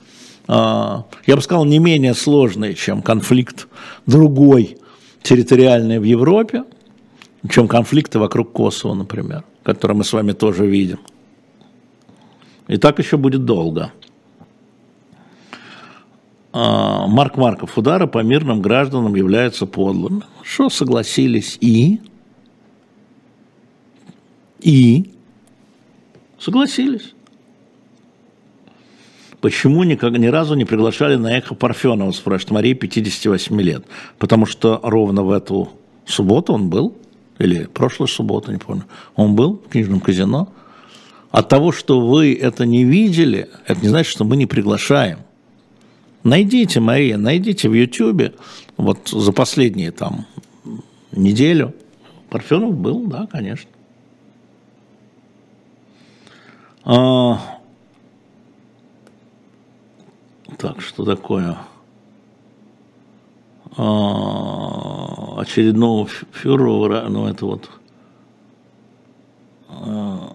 [0.48, 3.68] Я бы сказал, не менее сложный, чем конфликт
[4.06, 4.78] другой
[5.22, 6.64] территориальный в Европе–
[7.48, 10.98] чем конфликты вокруг Косово, например, которые мы с вами тоже видим.
[12.68, 13.92] И так еще будет долго.
[16.52, 20.22] А, Марк Марков, удары по мирным гражданам являются подлыми.
[20.42, 22.00] Что согласились и?
[24.60, 25.12] И?
[26.38, 27.14] Согласились.
[29.40, 33.84] Почему никак, ни разу не приглашали на эхо Парфенова, спрашивает Мария, 58 лет?
[34.18, 35.70] Потому что ровно в эту
[36.04, 36.94] субботу он был
[37.40, 38.84] или прошлой субботы, не помню,
[39.16, 40.52] он был в книжном казино.
[41.30, 45.20] От того, что вы это не видели, это не значит, что мы не приглашаем.
[46.22, 48.34] Найдите, Мария, найдите в Ютьюбе,
[48.76, 50.26] вот за последние там
[51.12, 51.74] неделю.
[52.28, 53.70] Парфенов был, да, конечно.
[56.84, 57.40] А...
[60.58, 61.56] Так, что такое?
[63.76, 64.69] А,
[65.40, 67.70] очередного фюрера, ну это вот
[69.68, 70.34] а,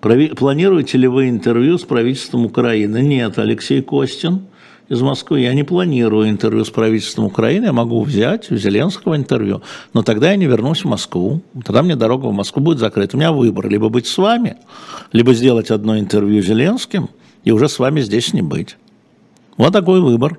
[0.00, 2.98] Планируете ли вы интервью с правительством Украины?
[2.98, 4.42] Нет, Алексей Костин
[4.90, 5.40] из Москвы.
[5.40, 7.66] Я не планирую интервью с правительством Украины.
[7.66, 9.62] Я могу взять у Зеленского интервью,
[9.94, 11.40] но тогда я не вернусь в Москву.
[11.64, 13.16] Тогда мне дорога в Москву будет закрыта.
[13.16, 13.66] У меня выбор.
[13.68, 14.56] Либо быть с вами,
[15.12, 17.08] либо сделать одно интервью с Зеленским
[17.44, 18.76] и уже с вами здесь не быть.
[19.56, 20.38] Вот такой выбор.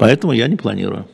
[0.00, 1.06] Поэтому я не планирую.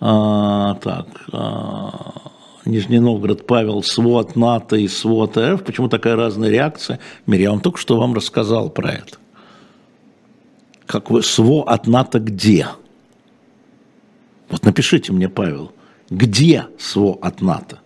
[0.00, 2.30] А, так, а,
[2.64, 5.62] Нижний Новгород, Павел, СВОТ НАТО и СВОТ РФ.
[5.62, 7.00] Почему такая разная реакция?
[7.26, 9.18] Мир, я вам только что вам рассказал про это.
[10.86, 12.66] Как вы, СВО от НАТО где?
[14.48, 15.72] Вот напишите мне, Павел,
[16.08, 17.78] где СВО от НАТО?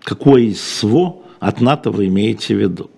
[0.00, 2.90] Какой из СВО от НАТО вы имеете в виду?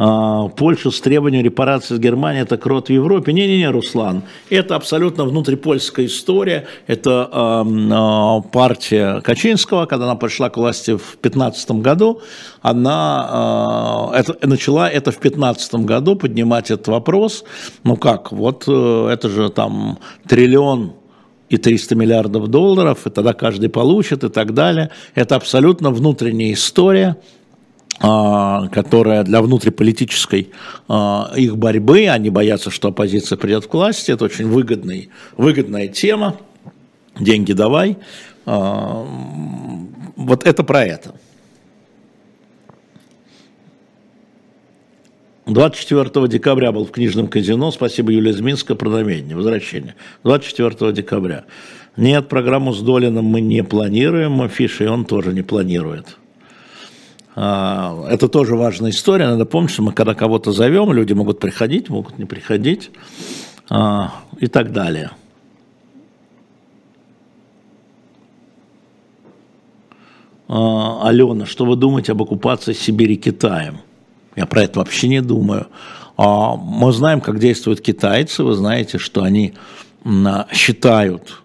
[0.00, 3.32] А, Польшу с требованием репарации с Германией, это крот в Европе.
[3.32, 6.68] Не-не-не, Руслан, это абсолютно внутрипольская история.
[6.86, 12.20] Это э, партия Качинского, когда она пришла к власти в 2015 году,
[12.62, 17.42] она э, это, начала это в 2015 году поднимать этот вопрос.
[17.82, 20.92] Ну как, вот э, это же там триллион
[21.48, 24.90] и 300 миллиардов долларов, и тогда каждый получит и так далее.
[25.16, 27.16] Это абсолютно внутренняя история,
[28.00, 30.50] которая для внутриполитической
[30.86, 36.36] а, их борьбы, они боятся, что оппозиция придет к власти, это очень выгодный, выгодная тема,
[37.18, 37.96] деньги давай,
[38.46, 39.04] а,
[40.16, 41.14] вот это про это.
[45.46, 47.70] 24 декабря был в книжном казино.
[47.70, 49.94] Спасибо, Юлия Зминская, про намерение, возвращение.
[50.22, 51.44] 24 декабря.
[51.96, 56.18] Нет, программу с Долином мы не планируем, Фиши он тоже не планирует.
[57.40, 59.28] А, это тоже важная история.
[59.28, 62.90] Надо помнить, что мы когда кого-то зовем, люди могут приходить, могут не приходить
[63.70, 65.12] а, и так далее.
[70.48, 73.82] А, Алена, что вы думаете об оккупации Сибири Китаем?
[74.34, 75.68] Я про это вообще не думаю.
[76.16, 78.42] Мы знаем, как действуют китайцы.
[78.42, 79.54] Вы знаете, что они
[80.52, 81.42] считают,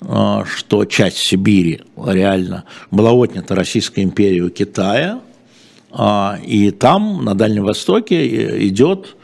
[0.00, 5.20] что часть Сибири реально была отнята Российской империей у Китая.
[5.90, 9.16] А, и там, на Дальнем Востоке, идет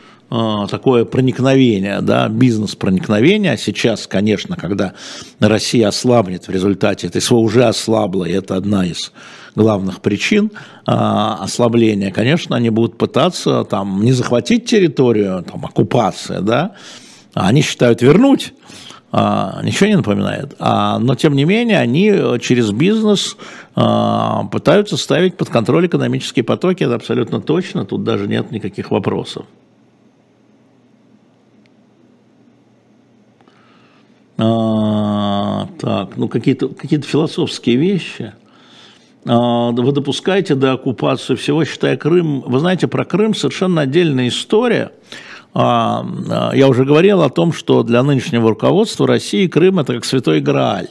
[0.70, 3.52] такое проникновение, да, бизнес-проникновение.
[3.52, 4.94] А сейчас, конечно, когда
[5.40, 9.12] Россия ослабнет в результате этой своего уже ослабла, и это одна из
[9.54, 10.50] главных причин
[10.86, 16.72] а, ослабления, конечно, они будут пытаться там не захватить территорию, там оккупация, да,
[17.34, 18.81] а они считают вернуть, а,
[19.12, 20.54] ничего не напоминает.
[20.58, 23.36] А, но, тем не менее, они через бизнес
[23.74, 29.44] а, пытаются ставить под контроль экономические потоки, это абсолютно точно, тут даже нет никаких вопросов.
[34.38, 38.32] А, так, ну какие-то какие философские вещи.
[39.24, 42.40] А, вы допускаете до оккупации всего, считая Крым.
[42.40, 44.90] Вы знаете, про Крым совершенно отдельная история.
[45.54, 50.04] А, а, я уже говорил о том, что для нынешнего руководства России Крым это как
[50.04, 50.88] святой Грааль.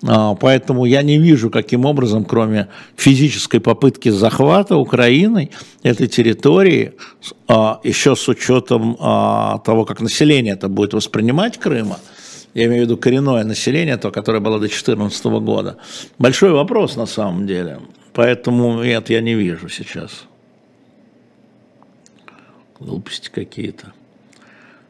[0.00, 5.50] Поэтому я не вижу, каким образом, кроме физической попытки захвата Украиной
[5.82, 6.92] этой территории,
[7.48, 11.98] еще с учетом того, как население это будет воспринимать Крыма,
[12.54, 15.78] я имею в виду коренное население, то, которое было до 2014 года.
[16.16, 17.80] Большой вопрос на самом деле,
[18.12, 20.27] поэтому нет, я не вижу сейчас.
[22.80, 23.92] Глупости какие-то.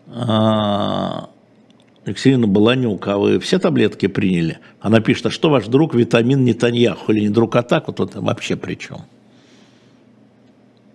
[0.09, 1.30] А,
[2.05, 4.59] Екатерина Баланюк, а вы все таблетки приняли?
[4.80, 7.86] Она пишет, а что ваш друг витамин Нетаньяху или не друг а так?
[7.89, 9.03] Вот это вообще при чем?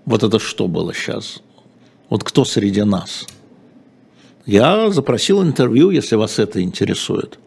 [0.05, 1.41] Вот это что было сейчас?
[2.09, 3.25] Вот кто среди нас?
[4.45, 7.39] Я запросил интервью, если вас это интересует.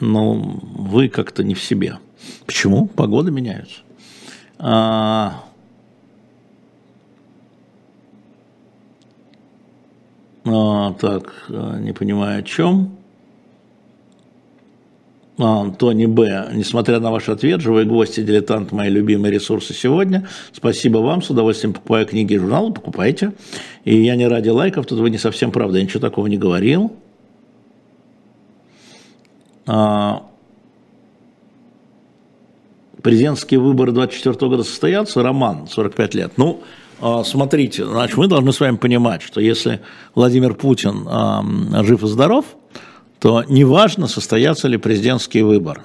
[0.00, 1.98] Но вы как-то не в себе.
[2.44, 2.86] Почему?
[2.86, 3.80] Погода меняется.
[4.58, 5.44] А...
[10.46, 12.96] А, так, не понимаю о чем.
[15.38, 16.50] А, Тони Б.
[16.52, 20.28] Несмотря на ваш ответ, «Живой гвоздь» и «Дилетант»– мои любимые ресурсы сегодня.
[20.52, 23.32] Спасибо вам, с удовольствием покупаю книги и журналы, покупайте.
[23.84, 26.92] И я не ради лайков, тут вы не совсем правда, я ничего такого не говорил.
[29.66, 30.24] А,
[33.02, 36.32] президентские выборы 24 года состоятся, Роман, 45 лет.
[36.36, 36.64] Ну, а,
[37.24, 39.80] смотрите, значит, мы должны с вами понимать, что если
[40.14, 41.06] Владимир Путин
[41.84, 42.44] жив и здоров–
[43.24, 45.80] то неважно, состоятся ли президентские выборы.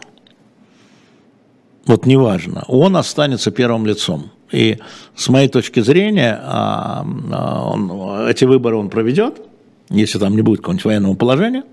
[1.86, 4.32] Вот неважно, он останется первым лицом.
[4.52, 4.78] И
[5.16, 9.42] с моей точки зрения, а, а, он, эти выборы он проведет,
[9.90, 11.64] если там не будет какого-нибудь военного положения,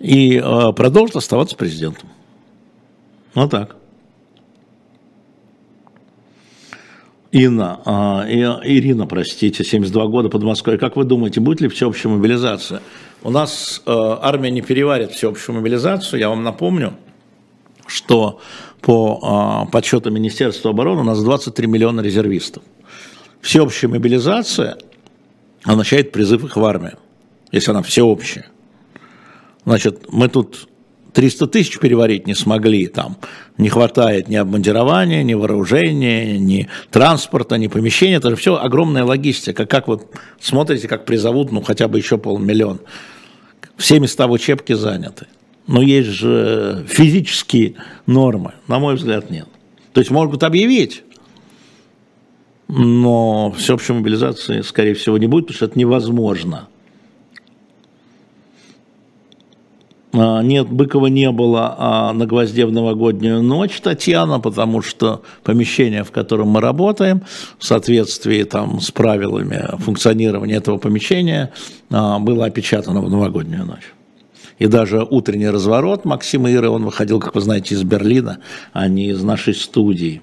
[0.00, 2.10] и а, продолжит оставаться президентом.
[3.32, 3.76] Вот так.
[7.32, 8.26] Инна,
[8.64, 10.78] Ирина, простите, 72 года под Москвой.
[10.78, 12.82] Как вы думаете, будет ли всеобщая мобилизация?
[13.22, 16.18] У нас э, армия не переварит всеобщую мобилизацию.
[16.18, 16.94] Я вам напомню,
[17.86, 18.40] что
[18.80, 22.62] по э, подсчетам Министерства обороны у нас 23 миллиона резервистов.
[23.40, 24.78] Всеобщая мобилизация
[25.64, 26.98] означает призыв их в армию,
[27.52, 28.46] если она всеобщая.
[29.64, 30.68] Значит, мы тут
[31.12, 33.16] 300 тысяч переварить не смогли, там
[33.58, 39.66] не хватает ни обмундирования, ни вооружения, ни транспорта, ни помещения, это же все огромная логистика.
[39.66, 40.00] Как вы
[40.40, 42.80] смотрите, как призовут, ну, хотя бы еще полмиллиона.
[43.76, 45.26] Все места в учебке заняты.
[45.66, 47.74] Но есть же физические
[48.06, 49.46] нормы, на мой взгляд, нет.
[49.92, 51.04] То есть могут объявить,
[52.68, 56.56] но всеобщей мобилизации, скорее всего, не будет, потому что это невозможно.
[56.56, 56.70] А,
[60.12, 66.10] нет, Быкова не было а на гвозде в новогоднюю ночь, Татьяна, потому что помещение, в
[66.10, 67.22] котором мы работаем,
[67.58, 71.52] в соответствии там, с правилами функционирования этого помещения,
[71.90, 73.92] а, было опечатано в новогоднюю ночь.
[74.58, 78.40] И даже утренний разворот Максима Иры, он выходил, как вы знаете, из Берлина,
[78.72, 80.22] а не из нашей студии.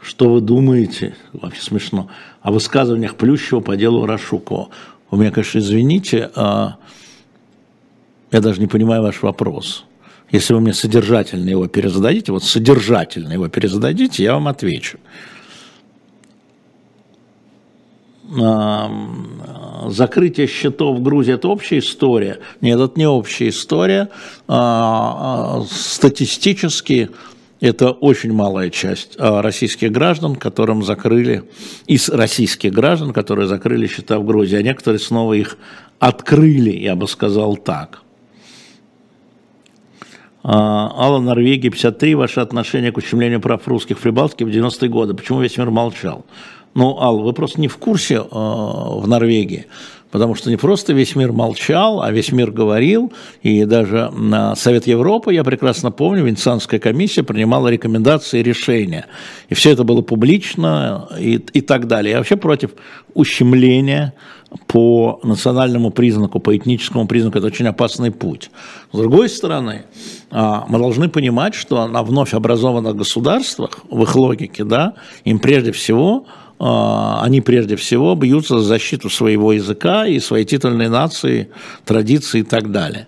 [0.00, 2.08] Что вы думаете, вообще смешно,
[2.42, 4.68] о высказываниях Плющева по делу Рашукова?
[5.14, 6.74] У меня, конечно, извините, а
[8.32, 9.84] я даже не понимаю ваш вопрос.
[10.32, 14.98] Если вы мне содержательно его перезададите, вот содержательно его перезададите, я вам отвечу.
[19.88, 22.40] закрытие счетов в Грузии– это общая история?
[22.60, 24.08] Нет, это не общая история.
[24.48, 27.10] А, а, статистически
[27.64, 31.44] это очень малая часть а, российских граждан, которым закрыли,
[31.86, 35.56] из российских граждан, которые закрыли счета в Грузии, а некоторые снова их
[35.98, 38.02] открыли, я бы сказал так.
[40.46, 42.14] Алла, Норвегия, 53.
[42.16, 45.14] Ваше отношение к ущемлению прав русских в Прибалтике в 90-е годы.
[45.14, 46.26] Почему весь мир молчал?
[46.74, 49.68] Ну, Ал, вы просто не в курсе э, в Норвегии,
[50.14, 53.12] потому что не просто весь мир молчал, а весь мир говорил,
[53.42, 59.06] и даже на Совет Европы, я прекрасно помню, Венецианская комиссия принимала рекомендации и решения,
[59.48, 62.12] и все это было публично и, и так далее.
[62.12, 62.70] Я вообще против
[63.12, 64.14] ущемления
[64.68, 68.52] по национальному признаку, по этническому признаку, это очень опасный путь.
[68.92, 69.82] С другой стороны,
[70.30, 74.94] а, мы должны понимать, что на вновь образованных государствах, в их логике, да,
[75.24, 76.24] им прежде всего
[76.66, 81.50] они прежде всего бьются за защиту своего языка и своей титульной нации,
[81.84, 83.06] традиции и так далее.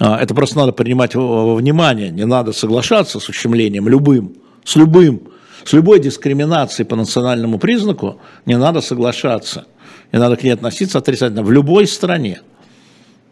[0.00, 4.34] А, это просто надо принимать во внимание, не надо соглашаться с ущемлением любым,
[4.64, 5.22] с любым,
[5.64, 9.66] с любой дискриминацией по национальному признаку не надо соглашаться.
[10.10, 12.40] И надо к ней относиться отрицательно в любой стране.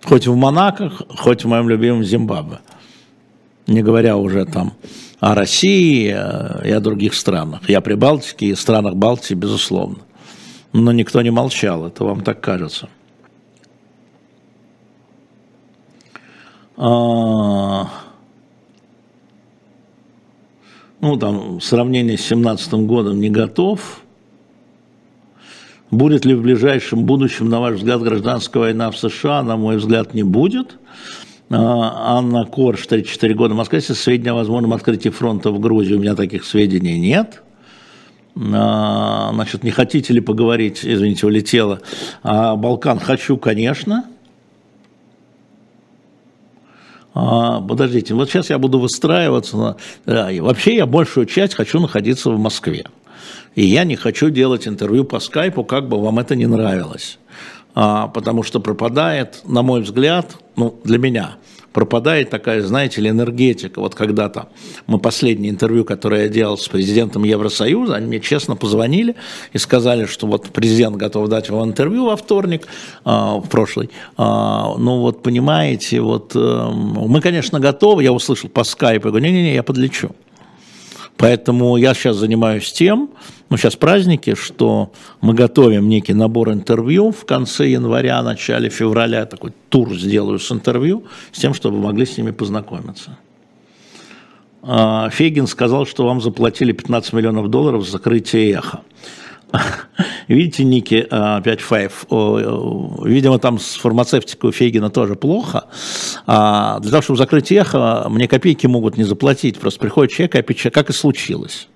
[0.05, 2.61] Хоть в Монако, хоть в моем любимом Зимбабве.
[3.67, 4.75] Не говоря уже там
[5.21, 7.69] о России и о других странах.
[7.69, 9.99] Я при Балтике и странах Балтии, безусловно.
[10.73, 12.89] Но никто не молчал, это вам так кажется.
[16.77, 17.89] А...
[21.01, 24.03] Ну, там, сравнение с 2017 годом не готов.
[25.91, 29.43] Будет ли в ближайшем будущем, на ваш взгляд, гражданская война в США?
[29.43, 30.77] На мой взгляд, не будет.
[31.51, 35.99] А, Анна Корж, 34 года, Москва, если сведения о возможном открытии фронта в Грузии, у
[35.99, 37.43] меня таких сведений нет.
[38.37, 41.81] А, значит, не хотите ли поговорить, извините, улетела,
[42.23, 44.05] а Балкан хочу, конечно.
[47.15, 49.57] А, подождите, вот сейчас я буду выстраиваться.
[49.57, 49.77] На...
[50.41, 52.85] Вообще я большую часть хочу находиться в Москве.
[53.55, 57.19] И я не хочу делать интервью по скайпу, как бы вам это не нравилось.
[57.81, 61.37] А, потому что пропадает, на мой взгляд, ну, для меня,
[61.73, 63.79] пропадает такая, знаете ли, энергетика.
[63.79, 64.49] Вот когда-то
[64.89, 69.15] мы последнее интервью, которое я делал с президентом Евросоюза, они мне честно позвонили
[69.53, 72.67] и сказали, что вот президент готов дать вам интервью во вторник,
[73.05, 73.91] а, в прошлый.
[74.17, 79.27] А, ну вот понимаете, вот э, мы, конечно, готовы, я услышал по скайпу, я говорю,
[79.27, 80.11] не-не-не, я подлечу.
[81.19, 83.11] Поэтому я сейчас занимаюсь тем,
[83.51, 89.53] ну сейчас праздники, что мы готовим некий набор интервью в конце января, начале февраля, такой
[89.69, 93.19] тур сделаю с интервью, с тем, чтобы могли с ними познакомиться.
[94.63, 98.83] А, Фейгин сказал, что вам заплатили 15 миллионов долларов за закрытие эхо.
[100.29, 105.65] Видите, Ники, 5.5, а, видимо, там с фармацевтикой у Фейгина тоже плохо.
[106.31, 109.59] А для того, чтобы закрыть эхо, мне копейки могут не заплатить.
[109.59, 111.69] Просто приходит человек и опечатает, как и случилось.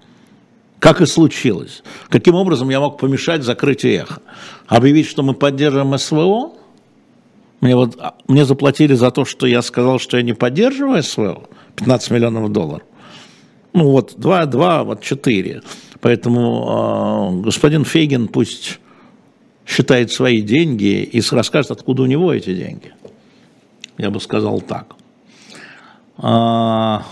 [0.78, 1.82] Как и случилось.
[2.10, 4.20] Каким образом я мог помешать закрытию эхо?
[4.66, 6.52] Объявить, что мы поддерживаем СВО?
[7.62, 11.48] Мне, вот, а, мне заплатили за то, что я сказал, что я не поддерживаю СВО.
[11.76, 12.86] 15 миллионов долларов.
[13.72, 15.62] Ну вот, 2, 2, вот 4.
[16.02, 18.80] Поэтому э, господин Фейгин пусть
[19.66, 22.92] считает свои деньги и расскажет, откуда у него эти деньги.
[23.98, 24.94] Я бы сказал так.
[26.18, 27.04] А,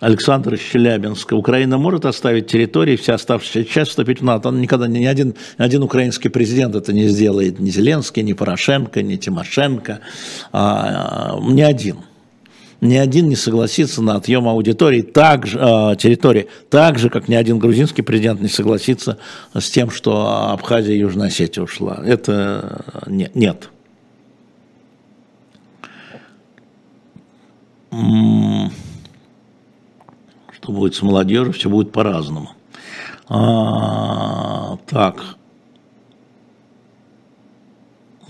[0.00, 1.34] Александр из.
[1.34, 4.50] Украина может оставить территории, вся оставшаяся часть вступить в НАТО.
[4.50, 7.58] Никогда ни один, ни один украинский президент это не сделает.
[7.58, 10.00] Ни Зеленский, ни Порошенко, ни Тимошенко.
[10.52, 11.98] А, ни один
[12.84, 17.34] ни один не согласится на отъем аудитории, так же, э, территории, так же, как ни
[17.34, 19.18] один грузинский президент не согласится
[19.54, 22.00] с тем, что Абхазия и Южная Осетия ушла.
[22.04, 23.70] Это не, нет.
[30.64, 32.50] что будет с молодежью, все будет по-разному.
[33.28, 35.36] А, так.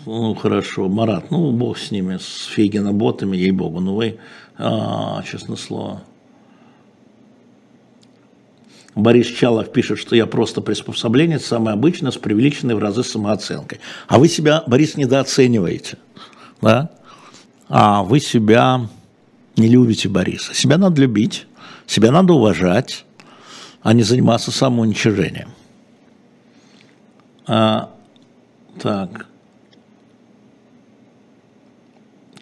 [0.05, 0.89] Ну, хорошо.
[0.89, 3.79] Марат, ну, бог с ними, с фейгеноботами, ей-богу.
[3.79, 4.19] Ну, вы,
[4.57, 6.03] а, честное слово.
[8.95, 13.81] Борис Чалов пишет, что я просто приспособление, самое обычное, с преувеличенной в разы самооценкой.
[14.07, 15.99] А вы себя, Борис, недооцениваете.
[16.61, 16.91] Да?
[17.69, 18.89] А вы себя
[19.57, 20.55] не любите, Бориса.
[20.55, 21.47] Себя надо любить,
[21.87, 23.05] себя надо уважать,
[23.83, 25.49] а не заниматься самоуничижением.
[27.47, 27.91] А,
[28.81, 29.27] так.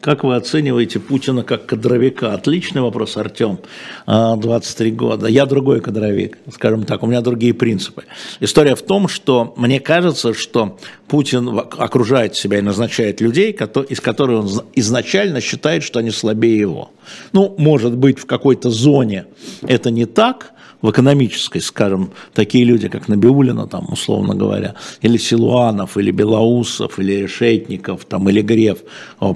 [0.02, 2.34] Как вы оцениваете Путина как кадровика?
[2.34, 3.60] Отличный вопрос, Артем.
[4.06, 5.26] 23 а, года.
[5.28, 8.02] Я другой кадровик, скажем так, у меня другие принципы.
[8.40, 10.76] История в том, что мне кажется, что
[11.06, 13.52] Путин окружает себя и назначает людей,
[13.88, 16.90] из которых он изначально считает, что они слабее его.
[17.32, 19.26] Ну, может быть, в какой-то зоне
[19.62, 20.50] это не так,
[20.82, 27.12] в экономической, скажем, такие люди, как Набиулина, там, условно говоря, или Силуанов, или Белоусов, или
[27.12, 28.80] Решетников, там, или Греф,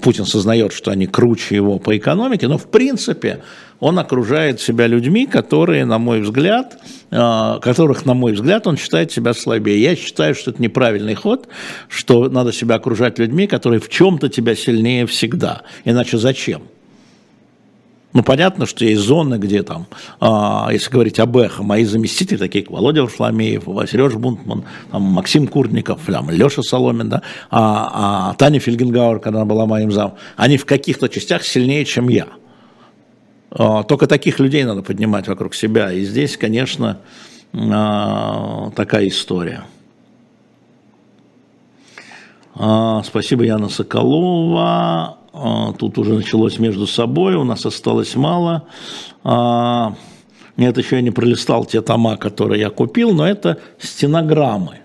[0.02, 3.42] Путин сознает, что они круче его по экономике, но в принципе
[3.78, 6.78] он окружает себя людьми, которые, на мой взгляд,
[7.10, 9.80] а, которых, на мой взгляд, он считает себя слабее.
[9.82, 11.46] Я считаю, что это неправильный ход,
[11.88, 15.62] что надо себя окружать людьми, которые в чем-то тебя сильнее всегда.
[15.84, 16.62] Иначе зачем?
[18.16, 19.86] Ну, понятно, что есть зоны, где там,
[20.20, 25.46] а, если говорить об эхо, мои заместители, такие как Володя Варфломеев, Сережа Бунтман, там, Максим
[25.46, 30.56] Курников, там, Леша Соломин, да, а, а Таня Фельгенгауэр, когда она была моим зам, они
[30.56, 32.28] в каких-то частях сильнее, чем я.
[33.50, 35.92] А, только таких людей надо поднимать вокруг себя.
[35.92, 37.00] И здесь, конечно,
[37.52, 39.64] а, такая история.
[42.54, 45.18] Спасибо, Яна Соколова.
[45.38, 48.68] А, тут уже началось между собой, у нас осталось мало.
[49.22, 49.94] А,
[50.56, 54.78] нет, еще я не пролистал те тома, которые я купил, но это стенограммы.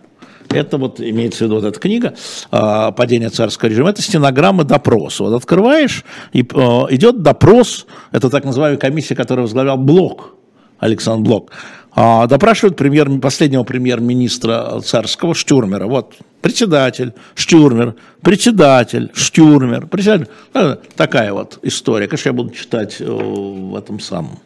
[0.50, 2.14] Это вот имеется в виду вот эта книга
[2.52, 3.92] а, «Падение царского режима».
[3.92, 5.24] Это стенограммы допроса.
[5.24, 10.36] Вот открываешь, и идет допрос, это так называемая комиссия, которая возглавлял Блок,
[10.80, 11.52] Александр Блок.
[11.96, 15.88] Допрашивают премьер, последнего премьер-министра царского Штюрмера.
[15.88, 20.30] Вот председатель, Штюрмер, председатель, Штюрмер, председатель.
[20.54, 22.08] Ну, такая вот история.
[22.08, 24.40] Конечно, я буду читать э, в этом самом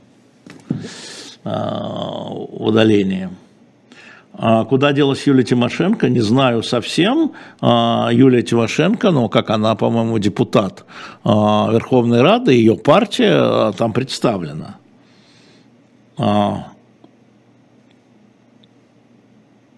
[1.43, 3.29] а, удалении.
[4.33, 7.33] А куда делась Юлия Тимошенко, не знаю совсем.
[7.61, 10.83] А, Юлия Тимошенко, ну, как она, по-моему, депутат
[11.23, 14.77] Верховной Рады, ее партия там представлена.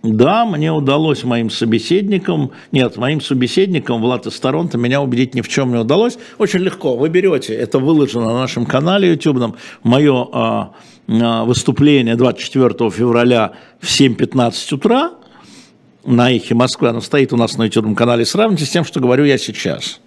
[0.04, 5.50] Да, мне удалось моим собеседникам, нет, моим собеседникам Влад из Торонто меня убедить ни в
[5.50, 6.18] чем не удалось.
[6.38, 10.74] Очень легко, вы берете, это выложено на нашем канале YouTube, мое а,
[11.10, 15.12] а, выступление 24 февраля в 7.15 утра
[16.06, 19.26] на Эхе Москвы, оно стоит у нас на YouTube канале, сравните с тем, что говорю
[19.26, 20.00] я сейчас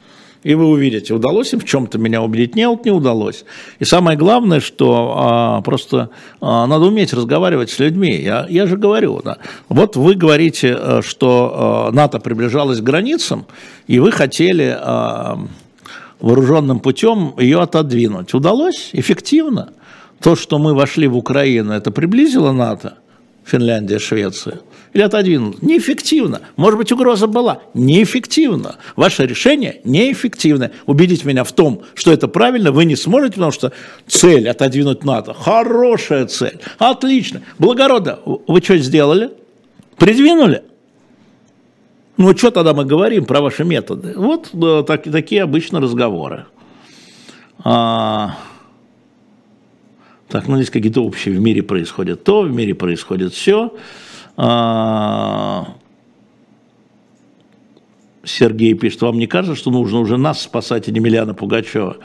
[0.42, 3.44] и вы увидите, удалось им в чем-то меня убедить, нет, не удалось.
[3.78, 6.10] И самое главное, что а, просто
[6.40, 8.16] а, надо уметь разговаривать с людьми.
[8.16, 9.36] Я, я же говорю, да.
[9.68, 13.44] вот вы говорите, э, что а, НАТО приближалось к границам,
[13.86, 15.38] и вы хотели а,
[16.20, 18.32] вооруженным путем ее отодвинуть.
[18.32, 18.90] Удалось?
[18.92, 19.70] Эффективно?
[20.20, 22.94] То, что мы вошли в Украину, это приблизило НАТО?
[23.44, 24.60] Финляндия, Швеция?
[24.92, 25.54] Или отодвинул.
[25.60, 26.40] Неэффективно.
[26.56, 27.62] Может быть, угроза была.
[27.74, 28.76] Неэффективно.
[28.96, 30.72] Ваше решение неэффективное.
[30.86, 33.72] Убедить меня в том, что это правильно, вы не сможете, потому что
[34.06, 35.34] цель отодвинуть НАТО.
[35.34, 36.58] Хорошая цель.
[36.78, 37.42] Отлично.
[37.58, 38.18] Благородно.
[38.24, 39.30] Вы что сделали?
[39.96, 40.62] Придвинули?
[42.16, 44.14] Ну, что тогда мы говорим про ваши методы?
[44.16, 46.46] Вот да, так, такие обычно разговоры.
[47.62, 48.36] А...
[50.28, 53.74] Так, ну здесь какие-то общие в мире происходят то, в мире происходит все.
[54.42, 55.74] А,
[58.24, 61.98] Сергей пишет, вам не кажется, что нужно уже нас спасать, а не Миляна Пугачева?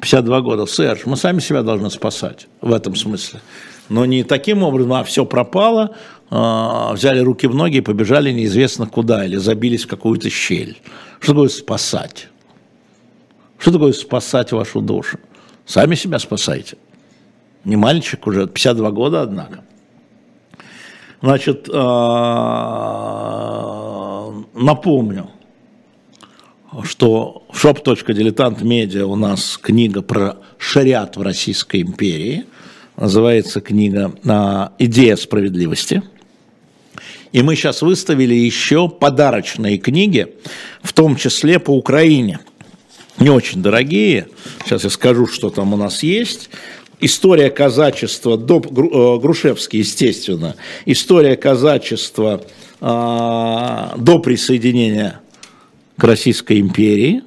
[0.00, 0.66] 52 года.
[0.66, 3.42] Серж, мы сами себя должны спасать в этом смысле.
[3.90, 5.94] Но не таким образом, а все пропало,
[6.30, 10.78] а, взяли руки в ноги и побежали неизвестно куда, или забились в какую-то щель.
[11.20, 12.28] Что такое спасать?
[13.58, 15.18] Что такое спасать вашу душу?
[15.66, 16.78] Сами себя спасайте.
[17.66, 19.62] Не мальчик уже, 52 года, однако.
[21.22, 23.12] Значит, а,
[24.54, 25.30] напомню,
[26.82, 27.58] что в
[29.06, 32.44] у нас книга про шариат в Российской империи.
[32.96, 36.02] Называется книга а, «Идея справедливости».
[37.30, 40.34] И мы сейчас выставили еще подарочные книги,
[40.82, 42.40] в том числе по Украине.
[43.18, 44.26] Не очень дорогие.
[44.64, 46.50] Сейчас я скажу, что там у нас есть.
[47.02, 52.42] История казачества до э, Грушевский, естественно, история казачества
[52.80, 55.20] до присоединения
[55.96, 57.22] к Российской империи,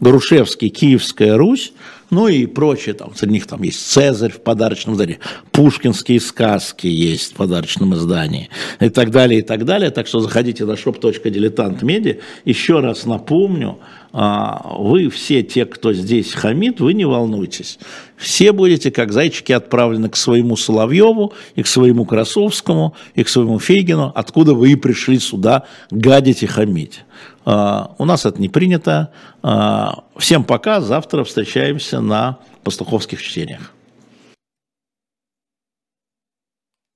[0.00, 1.72] Грушевский, Киевская Русь,
[2.10, 5.18] ну и прочее, там, среди них там есть Цезарь в подарочном издании,
[5.52, 8.48] пушкинские сказки есть в подарочном издании.
[8.80, 9.90] И так далее, и так далее.
[9.90, 12.20] Так что заходите на shop.diletant.media.
[12.44, 17.78] Еще раз напомню, а, вы все те, кто здесь хамит, вы не волнуйтесь.
[18.16, 23.58] Все будете, как зайчики, отправлены к своему Соловьеву, и к своему Красовскому, и к своему
[23.58, 27.04] Фейгину, откуда вы и пришли сюда гадить и хамить.
[27.44, 29.12] А, у нас это не принято.
[29.42, 30.80] А, всем пока.
[30.80, 33.72] Завтра встречаемся на пастуховских чтениях.